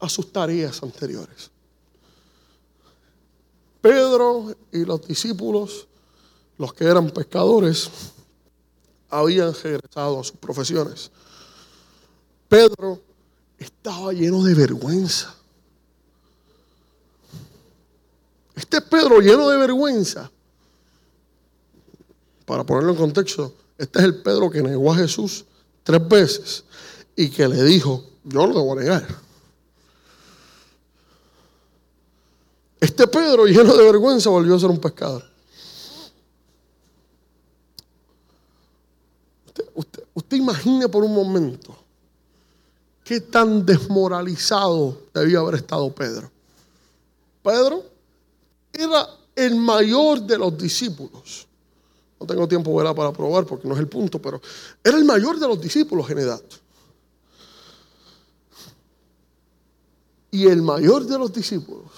a 0.00 0.08
sus 0.08 0.30
tareas 0.30 0.82
anteriores. 0.82 1.50
Pedro 3.80 4.54
y 4.72 4.84
los 4.84 5.06
discípulos, 5.06 5.86
los 6.58 6.72
que 6.74 6.84
eran 6.84 7.10
pescadores, 7.10 7.88
habían 9.08 9.54
regresado 9.54 10.20
a 10.20 10.24
sus 10.24 10.36
profesiones. 10.36 11.10
Pedro 12.48 13.00
estaba 13.58 14.12
lleno 14.12 14.42
de 14.42 14.54
vergüenza. 14.54 15.34
Este 18.54 18.82
Pedro 18.82 19.20
lleno 19.20 19.48
de 19.48 19.56
vergüenza 19.56 20.30
para 22.48 22.64
ponerlo 22.64 22.92
en 22.92 22.96
contexto, 22.96 23.52
este 23.76 23.98
es 23.98 24.04
el 24.06 24.22
Pedro 24.22 24.50
que 24.50 24.62
negó 24.62 24.90
a 24.90 24.96
Jesús 24.96 25.44
tres 25.82 26.08
veces 26.08 26.64
y 27.14 27.28
que 27.28 27.46
le 27.46 27.62
dijo, 27.62 28.02
yo 28.24 28.48
voy 28.48 28.78
a 28.78 28.80
negar. 28.80 29.06
Este 32.80 33.06
Pedro, 33.06 33.44
lleno 33.44 33.76
de 33.76 33.84
vergüenza, 33.84 34.30
volvió 34.30 34.54
a 34.54 34.60
ser 34.60 34.70
un 34.70 34.80
pescador. 34.80 35.24
Usted, 39.74 40.04
usted, 40.14 40.36
imagine 40.38 40.88
por 40.88 41.04
un 41.04 41.12
momento 41.12 41.76
qué 43.04 43.20
tan 43.20 43.66
desmoralizado 43.66 45.02
debió 45.12 45.40
haber 45.40 45.56
estado 45.56 45.92
Pedro. 45.94 46.30
Pedro 47.42 47.84
era 48.72 49.06
el 49.36 49.54
mayor 49.56 50.22
de 50.22 50.38
los 50.38 50.56
discípulos. 50.56 51.47
No 52.20 52.26
tengo 52.26 52.48
tiempo 52.48 52.74
para 52.74 53.12
probar 53.12 53.46
porque 53.46 53.68
no 53.68 53.74
es 53.74 53.80
el 53.80 53.88
punto, 53.88 54.20
pero 54.20 54.40
era 54.82 54.96
el 54.96 55.04
mayor 55.04 55.38
de 55.38 55.46
los 55.46 55.60
discípulos 55.60 56.10
en 56.10 56.18
edad. 56.18 56.42
Y 60.30 60.46
el 60.46 60.62
mayor 60.62 61.06
de 61.06 61.18
los 61.18 61.32
discípulos, 61.32 61.90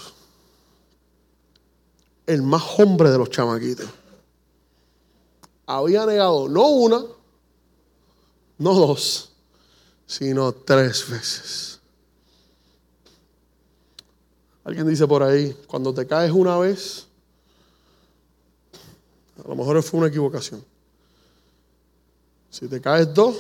el 2.27 2.43
más 2.43 2.63
hombre 2.79 3.11
de 3.11 3.19
los 3.19 3.31
chamaquitos, 3.31 3.89
había 5.67 6.07
negado 6.07 6.49
no 6.49 6.69
una, 6.69 7.03
no 8.59 8.75
dos, 8.75 9.33
sino 10.07 10.53
tres 10.53 11.09
veces. 11.09 11.81
Alguien 14.65 14.87
dice 14.87 15.07
por 15.07 15.23
ahí, 15.23 15.57
cuando 15.67 15.93
te 15.95 16.07
caes 16.07 16.31
una 16.31 16.59
vez, 16.59 17.07
a 19.45 19.49
lo 19.49 19.57
mejor 19.57 19.83
fue 19.83 20.01
una 20.01 20.09
equivocación. 20.09 20.65
Si 22.51 22.67
te 22.67 22.81
caes 22.81 23.13
dos, 23.15 23.37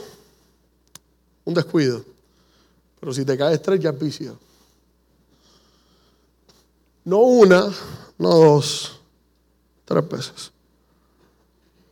un 1.44 1.54
descuido. 1.54 2.04
Pero 3.00 3.12
si 3.12 3.24
te 3.24 3.36
caes 3.36 3.60
tres, 3.60 3.80
ya 3.80 3.90
es 3.90 3.98
vicio. 3.98 4.38
No 7.04 7.18
una, 7.18 7.72
no 8.18 8.28
dos, 8.28 9.00
tres 9.84 10.08
veces. 10.08 10.52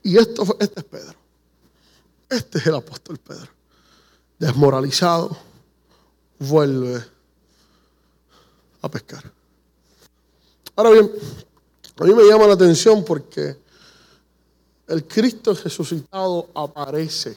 Y 0.02 0.16
esto, 0.16 0.56
este 0.60 0.80
es 0.80 0.86
Pedro. 0.86 1.14
Este 2.28 2.58
es 2.58 2.66
el 2.66 2.74
apóstol 2.74 3.18
Pedro. 3.18 3.48
Desmoralizado, 4.38 5.36
vuelve 6.38 7.02
a 8.82 8.88
pescar. 8.90 9.24
Ahora 10.76 10.90
bien, 10.90 11.10
a 11.96 12.04
mí 12.04 12.14
me 12.14 12.22
llama 12.24 12.46
la 12.46 12.52
atención 12.52 13.04
porque 13.04 13.56
el 14.88 15.04
Cristo 15.06 15.54
resucitado 15.54 16.48
aparece 16.54 17.36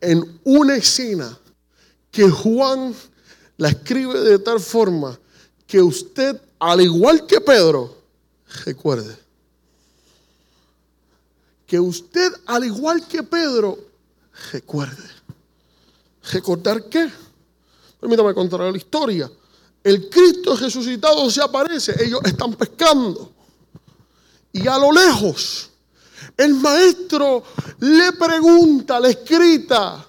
en 0.00 0.40
una 0.44 0.76
escena 0.76 1.36
que 2.10 2.28
Juan 2.28 2.94
la 3.56 3.70
escribe 3.70 4.20
de 4.20 4.38
tal 4.38 4.60
forma 4.60 5.18
que 5.66 5.80
usted, 5.80 6.40
al 6.58 6.80
igual 6.80 7.26
que 7.26 7.40
Pedro, 7.40 7.96
recuerde. 8.64 9.16
Que 11.66 11.80
usted, 11.80 12.32
al 12.46 12.64
igual 12.64 13.06
que 13.06 13.22
Pedro, 13.22 13.78
recuerde. 14.52 15.04
¿Recordar 16.30 16.88
qué? 16.88 17.10
Permítame 18.00 18.34
contar 18.34 18.60
la 18.60 18.76
historia. 18.76 19.30
El 19.82 20.08
Cristo 20.08 20.56
resucitado 20.56 21.30
se 21.30 21.42
aparece, 21.42 21.94
ellos 22.04 22.20
están 22.24 22.54
pescando. 22.54 23.32
Y 24.52 24.66
a 24.66 24.78
lo 24.78 24.92
lejos, 24.92 25.70
el 26.38 26.54
maestro 26.54 27.42
le 27.80 28.12
pregunta, 28.12 28.98
le 29.00 29.10
escrita, 29.10 30.06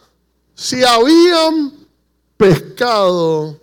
si 0.54 0.84
habían 0.84 1.74
pescado 2.38 3.60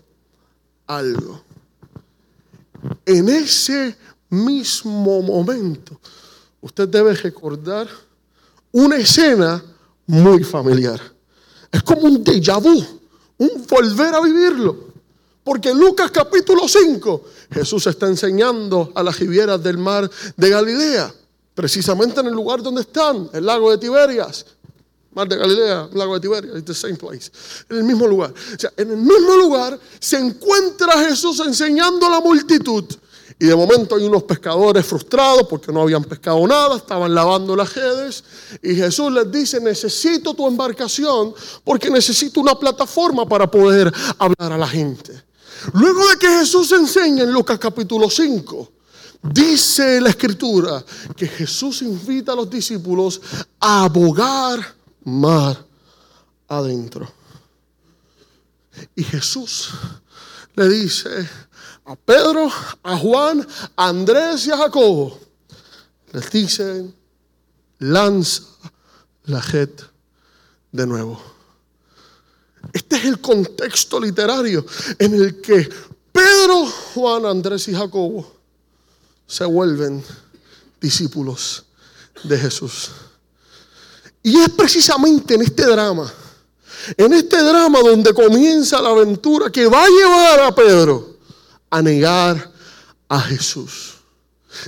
algo. 0.86 1.42
En 3.04 3.28
ese 3.28 3.96
mismo 4.30 5.22
momento, 5.22 6.00
usted 6.60 6.88
debe 6.88 7.14
recordar 7.14 7.88
una 8.72 8.96
escena 8.96 9.62
muy 10.06 10.42
familiar. 10.42 11.00
Es 11.70 11.82
como 11.84 12.02
un 12.02 12.24
déjà 12.24 12.60
vu, 12.60 12.84
un 13.38 13.66
volver 13.68 14.14
a 14.14 14.20
vivirlo. 14.20 14.86
Porque 15.44 15.70
en 15.70 15.78
Lucas 15.78 16.10
capítulo 16.10 16.66
5, 16.66 17.24
Jesús 17.52 17.86
está 17.86 18.08
enseñando 18.08 18.90
a 18.92 19.02
las 19.04 19.20
rivieras 19.20 19.62
del 19.62 19.78
mar 19.78 20.10
de 20.36 20.50
Galilea, 20.50 21.14
precisamente 21.56 22.20
en 22.20 22.26
el 22.26 22.34
lugar 22.34 22.62
donde 22.62 22.82
están, 22.82 23.30
el 23.32 23.46
lago 23.46 23.70
de 23.70 23.78
Tiberias. 23.78 24.44
Mar 25.14 25.26
de 25.26 25.36
Galilea, 25.36 25.88
lago 25.94 26.12
de 26.14 26.20
Tiberias, 26.20 26.62
the 26.66 26.74
same 26.74 26.96
place. 26.96 27.32
En 27.70 27.78
el 27.78 27.84
mismo 27.84 28.06
lugar. 28.06 28.30
O 28.30 28.58
sea, 28.60 28.70
en 28.76 28.90
el 28.90 28.98
mismo 28.98 29.36
lugar 29.36 29.80
se 29.98 30.18
encuentra 30.18 30.92
Jesús 31.08 31.40
enseñando 31.40 32.06
a 32.06 32.10
la 32.10 32.20
multitud. 32.20 32.84
Y 33.38 33.46
de 33.46 33.56
momento 33.56 33.96
hay 33.96 34.04
unos 34.04 34.24
pescadores 34.24 34.84
frustrados 34.84 35.46
porque 35.48 35.72
no 35.72 35.80
habían 35.80 36.04
pescado 36.04 36.46
nada, 36.46 36.76
estaban 36.76 37.14
lavando 37.14 37.56
las 37.56 37.74
redes. 37.74 38.22
Y 38.62 38.74
Jesús 38.74 39.10
les 39.10 39.32
dice, 39.32 39.58
necesito 39.58 40.34
tu 40.34 40.46
embarcación 40.46 41.34
porque 41.64 41.88
necesito 41.88 42.38
una 42.40 42.54
plataforma 42.54 43.26
para 43.26 43.50
poder 43.50 43.90
hablar 44.18 44.52
a 44.52 44.58
la 44.58 44.68
gente. 44.68 45.24
Luego 45.72 46.06
de 46.10 46.18
que 46.18 46.28
Jesús 46.28 46.70
enseña 46.72 47.22
en 47.22 47.32
Lucas 47.32 47.58
capítulo 47.58 48.10
5, 48.10 48.72
dice 49.22 50.00
la 50.00 50.10
escritura 50.10 50.84
que 51.16 51.26
Jesús 51.26 51.82
invita 51.82 52.32
a 52.32 52.36
los 52.36 52.50
discípulos 52.50 53.20
a 53.60 53.84
abogar 53.84 54.60
mar 55.04 55.64
adentro. 56.48 57.10
Y 58.94 59.04
Jesús 59.04 59.70
le 60.54 60.68
dice 60.68 61.28
a 61.84 61.96
Pedro, 61.96 62.50
a 62.82 62.96
Juan, 62.96 63.46
a 63.76 63.88
Andrés 63.88 64.46
y 64.46 64.50
a 64.50 64.56
Jacobo, 64.56 65.18
les 66.12 66.30
dice, 66.30 66.92
lanza 67.78 68.42
la 69.24 69.40
red 69.40 69.70
de 70.72 70.86
nuevo. 70.86 71.20
Este 72.72 72.96
es 72.96 73.04
el 73.04 73.20
contexto 73.20 74.00
literario 74.00 74.66
en 74.98 75.14
el 75.14 75.40
que 75.40 75.68
Pedro, 76.12 76.66
Juan, 76.94 77.26
Andrés 77.26 77.68
y 77.68 77.74
Jacobo 77.74 78.35
se 79.26 79.44
vuelven 79.44 80.02
discípulos 80.80 81.64
de 82.24 82.38
Jesús. 82.38 82.90
Y 84.22 84.38
es 84.38 84.50
precisamente 84.50 85.34
en 85.34 85.42
este 85.42 85.64
drama, 85.64 86.12
en 86.96 87.12
este 87.12 87.42
drama 87.42 87.80
donde 87.80 88.12
comienza 88.12 88.80
la 88.80 88.90
aventura 88.90 89.50
que 89.50 89.66
va 89.66 89.84
a 89.84 89.88
llevar 89.88 90.40
a 90.40 90.54
Pedro 90.54 91.16
a 91.70 91.82
negar 91.82 92.52
a 93.08 93.20
Jesús. 93.20 93.94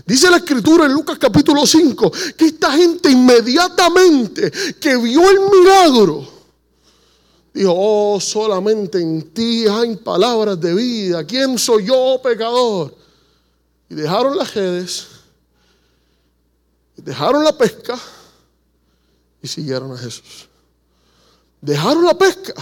Dice 0.04 0.30
la 0.30 0.36
escritura 0.36 0.84
en 0.84 0.92
Lucas 0.92 1.18
capítulo 1.18 1.66
5 1.66 2.12
que 2.36 2.46
esta 2.46 2.72
gente 2.72 3.10
inmediatamente 3.10 4.50
que 4.78 4.96
vio 4.96 5.30
el 5.30 5.40
milagro, 5.40 6.38
Dijo, 7.58 7.74
oh, 7.74 8.20
solamente 8.20 9.00
en 9.00 9.32
ti 9.32 9.66
hay 9.66 9.96
palabras 9.96 10.60
de 10.60 10.74
vida. 10.74 11.24
¿Quién 11.24 11.58
soy 11.58 11.86
yo, 11.86 12.20
pecador? 12.22 12.94
Y 13.90 13.94
dejaron 13.94 14.36
las 14.36 14.54
redes, 14.54 15.06
dejaron 16.96 17.44
la 17.44 17.56
pesca 17.56 17.98
y 19.42 19.48
siguieron 19.48 19.92
a 19.92 19.96
Jesús. 19.96 20.48
Dejaron 21.60 22.04
la 22.04 22.16
pesca, 22.16 22.54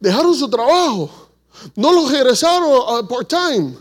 dejaron 0.00 0.34
su 0.34 0.48
trabajo, 0.48 1.28
no 1.74 1.92
los 1.92 2.10
regresaron 2.10 2.70
a 2.88 3.06
part-time, 3.06 3.76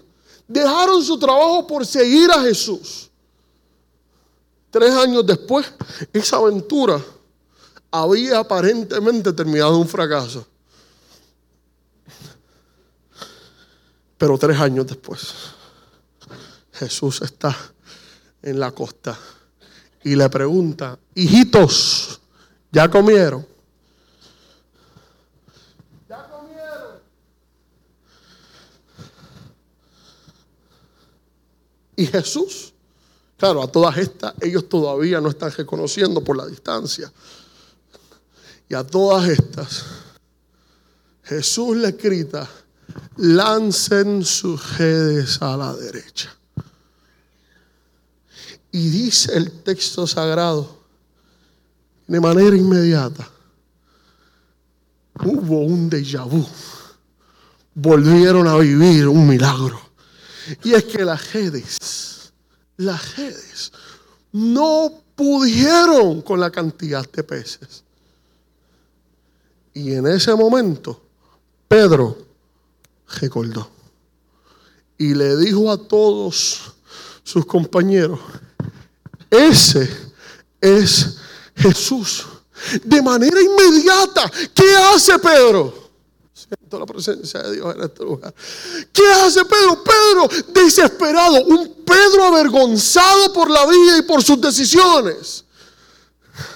dejaron 0.48 1.04
su 1.04 1.18
trabajo 1.18 1.66
por 1.66 1.86
seguir 1.86 2.30
a 2.32 2.42
Jesús. 2.42 3.10
Tres 4.70 4.92
años 4.94 5.26
después, 5.26 5.66
esa 6.14 6.38
aventura 6.38 7.02
había 7.90 8.40
aparentemente 8.40 9.32
terminado 9.34 9.78
un 9.78 9.88
fracaso. 9.88 10.46
Pero 14.18 14.38
tres 14.38 14.60
años 14.60 14.86
después, 14.88 15.34
Jesús 16.78 17.22
está 17.22 17.56
en 18.42 18.60
la 18.60 18.72
costa 18.72 19.18
y 20.04 20.16
le 20.16 20.30
pregunta, 20.30 20.98
hijitos, 21.16 22.22
¿ya 22.72 22.90
comieron? 22.90 23.46
¿Ya 26.08 26.28
comieron? 26.30 27.00
Y 31.96 32.06
Jesús, 32.06 32.74
claro, 33.38 33.64
a 33.64 33.72
todas 33.72 33.98
estas, 33.98 34.34
ellos 34.40 34.70
todavía 34.70 35.20
no 35.20 35.30
están 35.30 35.52
reconociendo 35.52 36.24
por 36.24 36.38
la 36.38 36.46
distancia. 36.46 37.12
Y 38.70 38.76
a 38.76 38.86
todas 38.86 39.28
estas, 39.30 39.84
Jesús 41.24 41.76
le 41.76 41.94
grita, 41.94 42.48
lancen 43.16 44.24
sus 44.24 44.78
redes 44.78 45.42
a 45.42 45.58
la 45.58 45.74
derecha. 45.74 46.38
Y 48.78 48.90
dice 48.90 49.36
el 49.36 49.64
texto 49.64 50.06
sagrado, 50.06 50.78
de 52.06 52.20
manera 52.20 52.56
inmediata, 52.56 53.28
hubo 55.16 55.62
un 55.62 55.90
déjà 55.90 56.24
vu. 56.24 56.46
Volvieron 57.74 58.48
a 58.48 58.56
vivir 58.58 59.08
un 59.08 59.28
milagro. 59.28 59.82
Y 60.64 60.76
es 60.76 60.84
que 60.84 61.04
las 61.04 61.34
redes, 61.34 62.32
las 62.78 63.18
redes, 63.18 63.72
no 64.32 64.92
pudieron 65.16 66.22
con 66.22 66.40
la 66.40 66.52
cantidad 66.52 67.10
de 67.12 67.24
peces. 67.24 67.84
Y 69.74 69.94
en 69.94 70.06
ese 70.06 70.36
momento, 70.36 71.02
Pedro 71.68 72.16
recordó. 73.20 73.72
Y 75.00 75.16
le 75.16 75.36
dijo 75.36 75.72
a 75.72 75.80
todos 75.80 76.76
sus 77.24 77.44
compañeros, 77.44 78.20
ese 79.30 79.90
es 80.62 81.18
Jesús. 81.56 82.26
De 82.84 83.02
manera 83.02 83.40
inmediata, 83.40 84.32
¿qué 84.54 84.76
hace 84.76 85.18
Pedro? 85.20 85.88
Siento 86.34 86.80
la 86.80 86.86
presencia 86.86 87.42
de 87.44 87.56
Dios 87.56 87.76
en 87.76 87.84
este 87.84 88.04
lugar. 88.04 88.34
¿Qué 88.92 89.08
hace 89.08 89.44
Pedro? 89.46 89.84
Pedro 89.84 90.30
desesperado, 90.54 91.46
un 91.46 91.84
Pedro 91.86 92.26
avergonzado 92.26 93.32
por 93.34 93.50
la 93.50 93.66
vida 93.66 93.98
y 93.98 94.02
por 94.04 94.24
sus 94.24 94.40
decisiones. 94.42 95.46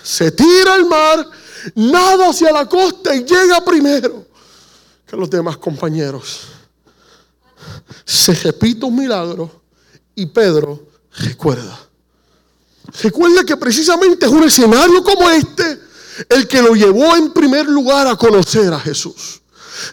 Se 0.03 0.31
tira 0.31 0.73
al 0.73 0.85
mar 0.85 1.27
nada 1.75 2.29
hacia 2.29 2.51
la 2.51 2.67
costa 2.67 3.15
y 3.15 3.23
llega 3.23 3.63
primero 3.63 4.25
que 5.05 5.15
los 5.15 5.29
demás 5.29 5.57
compañeros. 5.57 6.41
Se 8.05 8.33
repite 8.33 8.85
un 8.85 8.95
milagro 8.95 9.61
y 10.15 10.25
Pedro 10.25 10.87
recuerda. 11.17 11.90
Recuerda 13.01 13.43
que 13.43 13.57
precisamente 13.57 14.25
es 14.25 14.31
un 14.31 14.43
escenario 14.43 15.03
como 15.03 15.29
este 15.29 15.79
el 16.29 16.47
que 16.47 16.61
lo 16.61 16.73
llevó 16.73 17.15
en 17.15 17.31
primer 17.31 17.65
lugar 17.67 18.07
a 18.07 18.15
conocer 18.15 18.73
a 18.73 18.79
Jesús. 18.79 19.41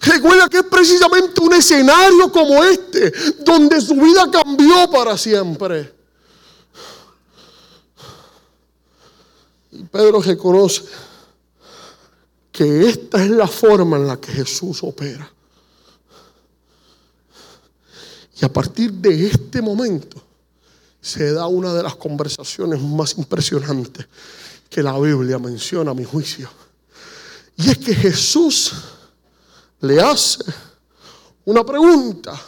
Recuerda 0.02 0.48
que 0.48 0.58
es 0.58 0.64
precisamente 0.64 1.40
un 1.40 1.54
escenario 1.54 2.30
como 2.30 2.62
este 2.64 3.12
donde 3.40 3.80
su 3.80 3.94
vida 3.94 4.30
cambió 4.30 4.90
para 4.90 5.16
siempre. 5.16 5.94
Y 9.70 9.82
Pedro 9.84 10.20
reconoce 10.20 10.82
que 12.50 12.88
esta 12.88 13.22
es 13.22 13.30
la 13.30 13.46
forma 13.46 13.96
en 13.96 14.06
la 14.08 14.20
que 14.20 14.32
Jesús 14.32 14.82
opera. 14.82 15.30
Y 18.40 18.44
a 18.44 18.52
partir 18.52 18.92
de 18.92 19.28
este 19.28 19.62
momento 19.62 20.27
se 21.00 21.32
da 21.32 21.46
una 21.46 21.72
de 21.74 21.82
las 21.82 21.96
conversaciones 21.96 22.80
más 22.80 23.16
impresionantes 23.16 24.06
que 24.68 24.82
la 24.82 24.98
Biblia 24.98 25.38
menciona 25.38 25.92
a 25.92 25.94
mi 25.94 26.04
juicio. 26.04 26.50
Y 27.56 27.70
es 27.70 27.78
que 27.78 27.94
Jesús 27.94 28.72
le 29.80 30.00
hace 30.00 30.44
una 31.44 31.64
pregunta. 31.64 32.40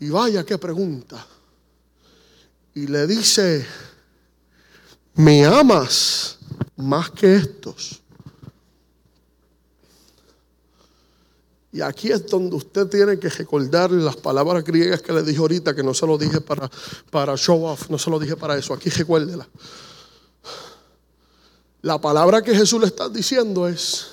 Y 0.00 0.08
vaya 0.10 0.44
qué 0.44 0.58
pregunta. 0.58 1.26
Y 2.74 2.86
le 2.86 3.06
dice, 3.06 3.66
¿me 5.14 5.44
amas 5.44 6.38
más 6.76 7.10
que 7.10 7.36
estos? 7.36 8.00
Y 11.70 11.82
aquí 11.82 12.10
es 12.10 12.26
donde 12.26 12.56
usted 12.56 12.86
tiene 12.86 13.18
que 13.18 13.28
recordar 13.28 13.90
las 13.90 14.16
palabras 14.16 14.64
griegas 14.64 15.02
que 15.02 15.12
le 15.12 15.22
dije 15.22 15.38
ahorita, 15.38 15.74
que 15.74 15.82
no 15.82 15.92
se 15.92 16.06
lo 16.06 16.16
dije 16.16 16.40
para, 16.40 16.70
para 17.10 17.36
show 17.36 17.64
off, 17.64 17.90
no 17.90 17.98
se 17.98 18.08
lo 18.10 18.18
dije 18.18 18.36
para 18.36 18.56
eso. 18.56 18.72
Aquí 18.72 18.88
recuérdela. 18.88 19.46
La 21.82 22.00
palabra 22.00 22.42
que 22.42 22.54
Jesús 22.54 22.80
le 22.80 22.86
está 22.86 23.08
diciendo 23.08 23.68
es 23.68 24.08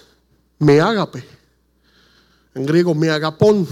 me 0.60 0.82
ágape. 0.82 1.24
En 2.54 2.66
griego, 2.66 2.94
me 2.94 3.10
agapón. 3.10 3.68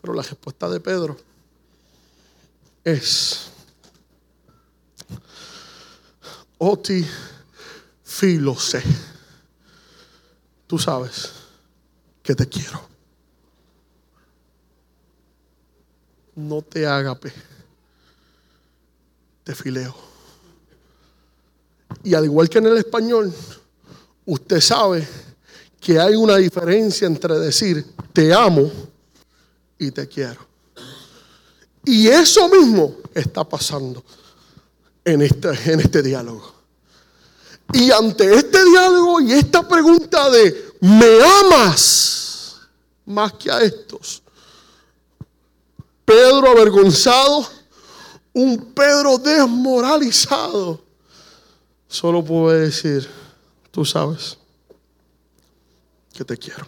Pero 0.00 0.14
la 0.14 0.22
respuesta 0.22 0.68
de 0.68 0.80
Pedro 0.80 1.16
es 2.82 3.50
oti 6.58 7.06
filose. 8.02 8.82
Tú 10.70 10.78
sabes 10.78 11.32
que 12.22 12.32
te 12.32 12.48
quiero. 12.48 12.80
No 16.36 16.62
te 16.62 16.86
agape. 16.86 17.32
Te 19.42 19.52
fileo. 19.52 19.92
Y 22.04 22.14
al 22.14 22.24
igual 22.26 22.48
que 22.48 22.58
en 22.58 22.66
el 22.66 22.76
español, 22.76 23.34
usted 24.26 24.60
sabe 24.60 25.08
que 25.80 25.98
hay 25.98 26.14
una 26.14 26.36
diferencia 26.36 27.08
entre 27.08 27.36
decir 27.40 27.84
te 28.12 28.32
amo 28.32 28.70
y 29.76 29.90
te 29.90 30.06
quiero. 30.06 30.46
Y 31.84 32.06
eso 32.06 32.48
mismo 32.48 32.94
está 33.12 33.42
pasando 33.42 34.04
en 35.04 35.22
este, 35.22 35.48
en 35.72 35.80
este 35.80 36.00
diálogo. 36.00 36.59
Y 37.72 37.90
ante 37.90 38.34
este 38.34 38.64
diálogo 38.64 39.20
y 39.20 39.32
esta 39.32 39.66
pregunta 39.66 40.28
de 40.30 40.74
¿me 40.80 41.22
amas 41.22 42.58
más 43.06 43.32
que 43.34 43.50
a 43.50 43.60
estos? 43.60 44.22
Pedro 46.04 46.48
avergonzado, 46.48 47.46
un 48.32 48.72
Pedro 48.74 49.18
desmoralizado 49.18 50.90
solo 51.90 52.24
puede 52.24 52.66
decir, 52.66 53.08
tú 53.70 53.84
sabes 53.84 54.38
que 56.12 56.24
te 56.24 56.36
quiero. 56.36 56.66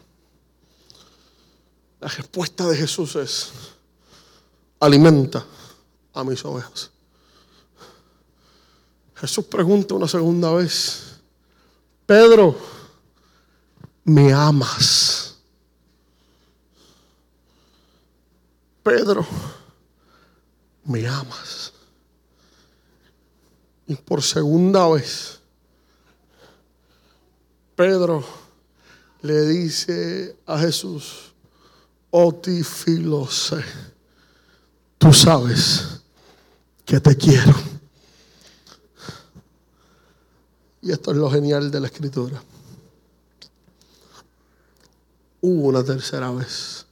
La 2.01 2.09
respuesta 2.09 2.67
de 2.67 2.77
Jesús 2.77 3.15
es, 3.15 3.51
alimenta 4.81 5.47
a 6.13 6.25
mis 6.25 6.45
ovejas. 6.45 6.91
Jesús 9.23 9.45
pregunta 9.45 9.95
una 9.95 10.09
segunda 10.09 10.53
vez, 10.53 11.21
Pedro, 12.05 12.59
¿me 14.03 14.33
amas? 14.33 15.37
Pedro, 18.83 19.25
¿me 20.83 21.07
amas? 21.07 21.73
Y 23.87 23.95
por 23.95 24.25
segunda 24.25 24.89
vez, 24.89 25.39
Pedro 27.77 28.25
le 29.21 29.41
dice 29.47 30.37
a 30.47 30.59
Jesús, 30.59 31.33
Oti 32.11 32.65
filose, 32.65 33.63
tú 34.99 35.13
sabes 35.13 36.03
que 36.85 36.99
te 36.99 37.17
quiero. 37.17 37.72
Y 40.83 40.91
esto 40.91 41.13
es 41.13 41.17
lo 41.17 41.31
genial 41.31 41.71
de 41.71 41.81
la 41.81 41.87
escritura. 41.87 42.43
Hubo 45.41 45.69
una 45.69 45.85
tercera 45.85 46.31
vez 46.33 46.85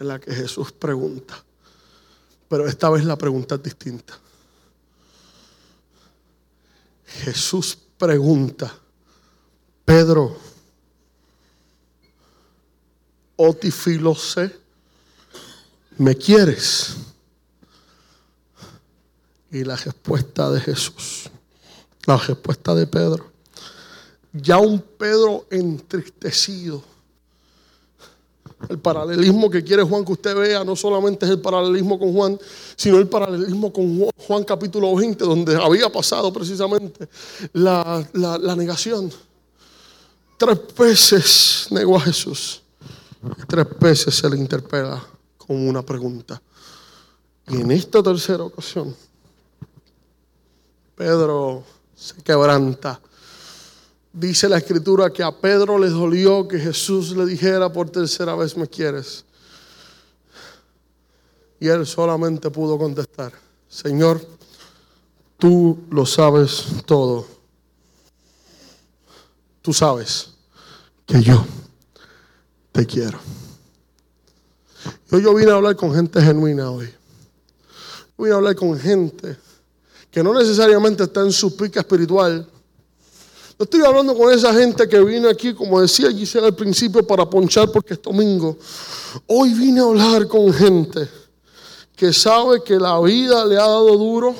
en 0.00 0.08
la 0.08 0.18
que 0.18 0.34
Jesús 0.34 0.72
pregunta, 0.72 1.44
pero 2.48 2.66
esta 2.66 2.88
vez 2.90 3.04
la 3.04 3.16
pregunta 3.16 3.56
es 3.56 3.62
distinta. 3.62 4.18
Jesús 7.06 7.76
pregunta, 7.98 8.72
Pedro, 9.84 10.36
Otifilose, 13.36 14.58
¿me 15.98 16.16
quieres? 16.16 16.96
Y 19.50 19.64
la 19.64 19.76
respuesta 19.76 20.50
de 20.50 20.60
Jesús, 20.60 21.30
la 22.08 22.16
respuesta 22.16 22.74
de 22.74 22.86
Pedro, 22.86 23.26
ya 24.32 24.56
un 24.56 24.80
Pedro 24.80 25.44
entristecido 25.50 26.82
el 28.68 28.78
paralelismo 28.78 29.48
que 29.50 29.62
quiere 29.62 29.82
Juan 29.82 30.04
que 30.04 30.12
usted 30.12 30.34
vea 30.34 30.64
no 30.64 30.74
solamente 30.74 31.26
es 31.26 31.30
el 31.30 31.40
paralelismo 31.40 31.98
con 31.98 32.12
Juan, 32.12 32.38
sino 32.76 32.96
el 32.98 33.06
paralelismo 33.06 33.72
con 33.72 34.10
Juan 34.16 34.42
capítulo 34.42 34.96
20, 34.96 35.22
donde 35.24 35.54
había 35.54 35.92
pasado 35.92 36.32
precisamente 36.32 37.08
la, 37.52 38.04
negación. 38.56 39.12
Tres 40.36 40.58
veces 40.76 41.68
negó 41.70 41.98
a 41.98 42.00
Jesús. 42.00 42.62
Tres 43.46 43.66
veces 43.78 44.14
se 44.14 44.28
le 44.28 44.36
interpela 44.36 45.04
con 45.36 45.68
una 45.68 45.82
pregunta. 45.82 46.40
Y 47.48 47.60
en 47.60 47.70
esta 47.70 48.02
tercera 48.02 48.42
ocasión, 48.42 48.94
Pedro 50.96 51.64
se 51.98 52.22
quebranta 52.22 53.00
Dice 54.12 54.48
la 54.48 54.58
escritura 54.58 55.10
que 55.10 55.22
a 55.22 55.30
Pedro 55.30 55.78
le 55.78 55.90
dolió 55.90 56.48
que 56.48 56.58
Jesús 56.58 57.16
le 57.16 57.26
dijera 57.26 57.72
por 57.72 57.90
tercera 57.90 58.34
vez 58.34 58.56
me 58.56 58.66
quieres. 58.66 59.24
Y 61.60 61.68
él 61.68 61.86
solamente 61.86 62.50
pudo 62.50 62.78
contestar, 62.78 63.32
Señor, 63.68 64.20
tú 65.36 65.78
lo 65.90 66.06
sabes 66.06 66.64
todo. 66.84 67.26
Tú 69.62 69.72
sabes 69.72 70.30
que 71.04 71.22
yo 71.22 71.44
te 72.72 72.86
quiero. 72.86 73.18
Yo, 75.12 75.18
yo 75.18 75.34
vine 75.34 75.50
a 75.50 75.54
hablar 75.54 75.76
con 75.76 75.94
gente 75.94 76.20
genuina 76.20 76.70
hoy. 76.70 76.92
Voy 78.16 78.30
a 78.30 78.34
hablar 78.34 78.56
con 78.56 78.78
gente 78.78 79.36
que 80.10 80.22
no 80.22 80.32
necesariamente 80.34 81.04
está 81.04 81.20
en 81.20 81.32
su 81.32 81.56
pica 81.56 81.80
espiritual, 81.80 82.46
no 83.58 83.64
estoy 83.64 83.80
hablando 83.84 84.16
con 84.16 84.32
esa 84.32 84.54
gente 84.54 84.88
que 84.88 85.00
vino 85.00 85.28
aquí, 85.28 85.52
como 85.52 85.80
decía 85.80 86.12
Gisela 86.12 86.46
al 86.46 86.54
principio, 86.54 87.04
para 87.04 87.28
ponchar 87.28 87.72
porque 87.72 87.94
es 87.94 88.02
domingo. 88.02 88.56
Hoy 89.26 89.52
vine 89.52 89.80
a 89.80 89.84
hablar 89.84 90.28
con 90.28 90.52
gente 90.52 91.08
que 91.96 92.12
sabe 92.12 92.62
que 92.62 92.76
la 92.78 93.00
vida 93.00 93.44
le 93.44 93.56
ha 93.56 93.66
dado 93.66 93.98
duro, 93.98 94.36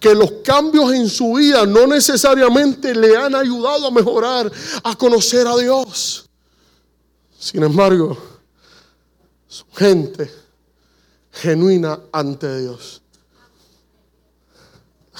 que 0.00 0.14
los 0.14 0.32
cambios 0.42 0.90
en 0.94 1.06
su 1.06 1.34
vida 1.34 1.66
no 1.66 1.86
necesariamente 1.86 2.94
le 2.94 3.14
han 3.14 3.34
ayudado 3.34 3.88
a 3.88 3.90
mejorar, 3.90 4.50
a 4.82 4.96
conocer 4.96 5.46
a 5.46 5.54
Dios. 5.58 6.24
Sin 7.38 7.62
embargo, 7.62 8.16
son 9.48 9.66
gente 9.74 10.32
genuina 11.30 12.00
ante 12.10 12.60
Dios. 12.60 13.01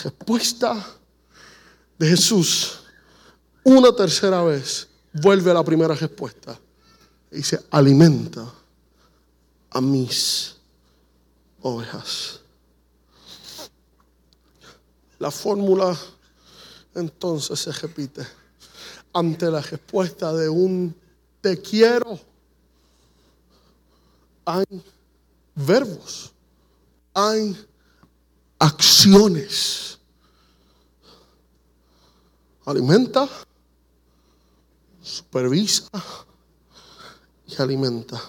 Respuesta 0.02 0.86
de 1.98 2.08
Jesús 2.08 2.82
una 3.64 3.94
tercera 3.94 4.42
vez, 4.42 4.88
vuelve 5.12 5.50
a 5.50 5.54
la 5.54 5.62
primera 5.62 5.94
respuesta. 5.94 6.58
Dice, 7.30 7.64
alimenta 7.70 8.52
a 9.70 9.80
mis 9.80 10.56
ovejas. 11.60 12.40
La 15.18 15.30
fórmula 15.30 15.96
entonces 16.94 17.60
se 17.60 17.72
repite 17.72 18.26
ante 19.12 19.50
la 19.50 19.60
respuesta 19.60 20.32
de 20.32 20.48
un 20.48 20.94
te 21.40 21.60
quiero. 21.60 22.18
Hay 24.44 24.64
verbos, 25.54 26.32
hay 27.14 27.56
acciones. 28.62 29.98
Alimenta 32.64 33.28
supervisa 35.02 35.90
y 37.48 37.60
alimenta. 37.60 38.22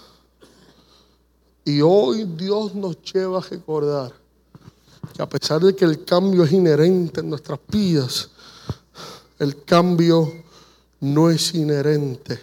Y 1.63 1.81
hoy 1.81 2.23
Dios 2.23 2.73
nos 2.73 2.99
lleva 3.03 3.37
a 3.37 3.41
recordar 3.41 4.11
que 5.13 5.21
a 5.21 5.29
pesar 5.29 5.61
de 5.61 5.75
que 5.75 5.85
el 5.85 6.03
cambio 6.03 6.43
es 6.43 6.51
inherente 6.51 7.21
en 7.21 7.29
nuestras 7.29 7.59
vidas, 7.67 8.31
el 9.37 9.63
cambio 9.63 10.33
no 10.99 11.29
es 11.29 11.53
inherente, 11.53 12.39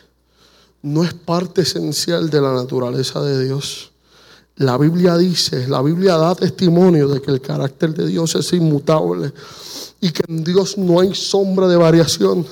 no 0.82 1.02
es 1.02 1.12
parte 1.12 1.62
esencial 1.62 2.30
de 2.30 2.40
la 2.40 2.54
naturaleza 2.54 3.20
de 3.20 3.46
Dios. 3.46 3.90
La 4.60 4.76
Biblia 4.76 5.16
dice, 5.16 5.66
la 5.68 5.80
Biblia 5.80 6.18
da 6.18 6.34
testimonio 6.34 7.08
de 7.08 7.22
que 7.22 7.30
el 7.30 7.40
carácter 7.40 7.94
de 7.94 8.06
Dios 8.06 8.34
es 8.34 8.52
inmutable 8.52 9.32
y 10.02 10.10
que 10.10 10.22
en 10.28 10.44
Dios 10.44 10.76
no 10.76 11.00
hay 11.00 11.14
sombra 11.14 11.66
de 11.66 11.78
variación. 11.78 12.46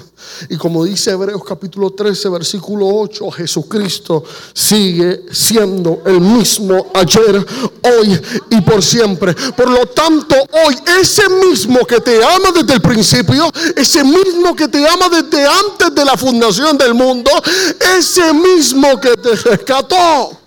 Y 0.49 0.57
como 0.57 0.87
dice 0.87 1.11
Hebreos 1.11 1.45
capítulo 1.45 1.91
13, 1.91 2.31
versículo 2.31 2.87
8, 2.89 3.31
Jesucristo 3.33 4.25
sigue 4.55 5.27
siendo 5.31 6.01
el 6.07 6.23
mismo 6.23 6.87
ayer, 6.95 7.47
hoy 7.83 8.19
y 8.53 8.61
por 8.63 8.83
siempre. 8.83 9.35
Por 9.55 9.69
lo 9.69 9.85
tanto, 9.89 10.35
hoy 10.65 10.79
ese 11.03 11.29
mismo 11.29 11.81
que 11.87 12.01
te 12.01 12.25
ama 12.25 12.53
desde 12.55 12.73
el 12.73 12.81
principio, 12.81 13.51
ese 13.77 14.03
mismo 14.03 14.57
que 14.57 14.69
te 14.69 14.89
ama 14.89 15.11
desde 15.11 15.47
antes 15.47 15.95
de 15.95 16.05
la 16.07 16.17
fundación 16.17 16.79
del 16.79 16.95
mundo, 16.95 17.31
ese 17.99 18.33
mismo 18.33 18.99
que 18.99 19.15
te 19.15 19.37
rescató, 19.37 20.38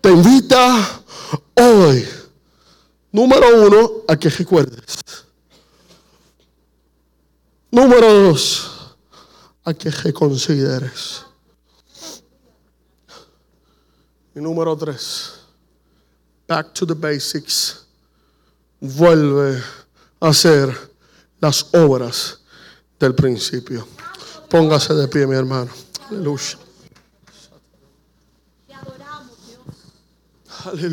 te 0.00 0.10
invita 0.10 1.02
hoy 1.56 2.06
Número 3.12 3.66
uno, 3.66 3.90
a 4.06 4.16
que 4.16 4.28
recuerdes. 4.28 4.98
Número 7.70 8.12
dos, 8.24 8.94
a 9.64 9.74
que 9.74 9.90
reconsideres. 9.90 11.24
Y 14.34 14.40
número 14.40 14.76
tres, 14.76 15.40
back 16.46 16.72
to 16.72 16.86
the 16.86 16.94
basics. 16.94 17.84
Vuelve 18.80 19.60
a 20.20 20.28
hacer 20.28 20.74
las 21.40 21.66
obras 21.74 22.40
del 22.98 23.14
principio. 23.14 23.86
Póngase 24.48 24.94
de 24.94 25.08
pie, 25.08 25.26
mi 25.26 25.36
hermano. 25.36 25.70
Aleluya. 26.08 26.69
Aleluya. 30.66 30.88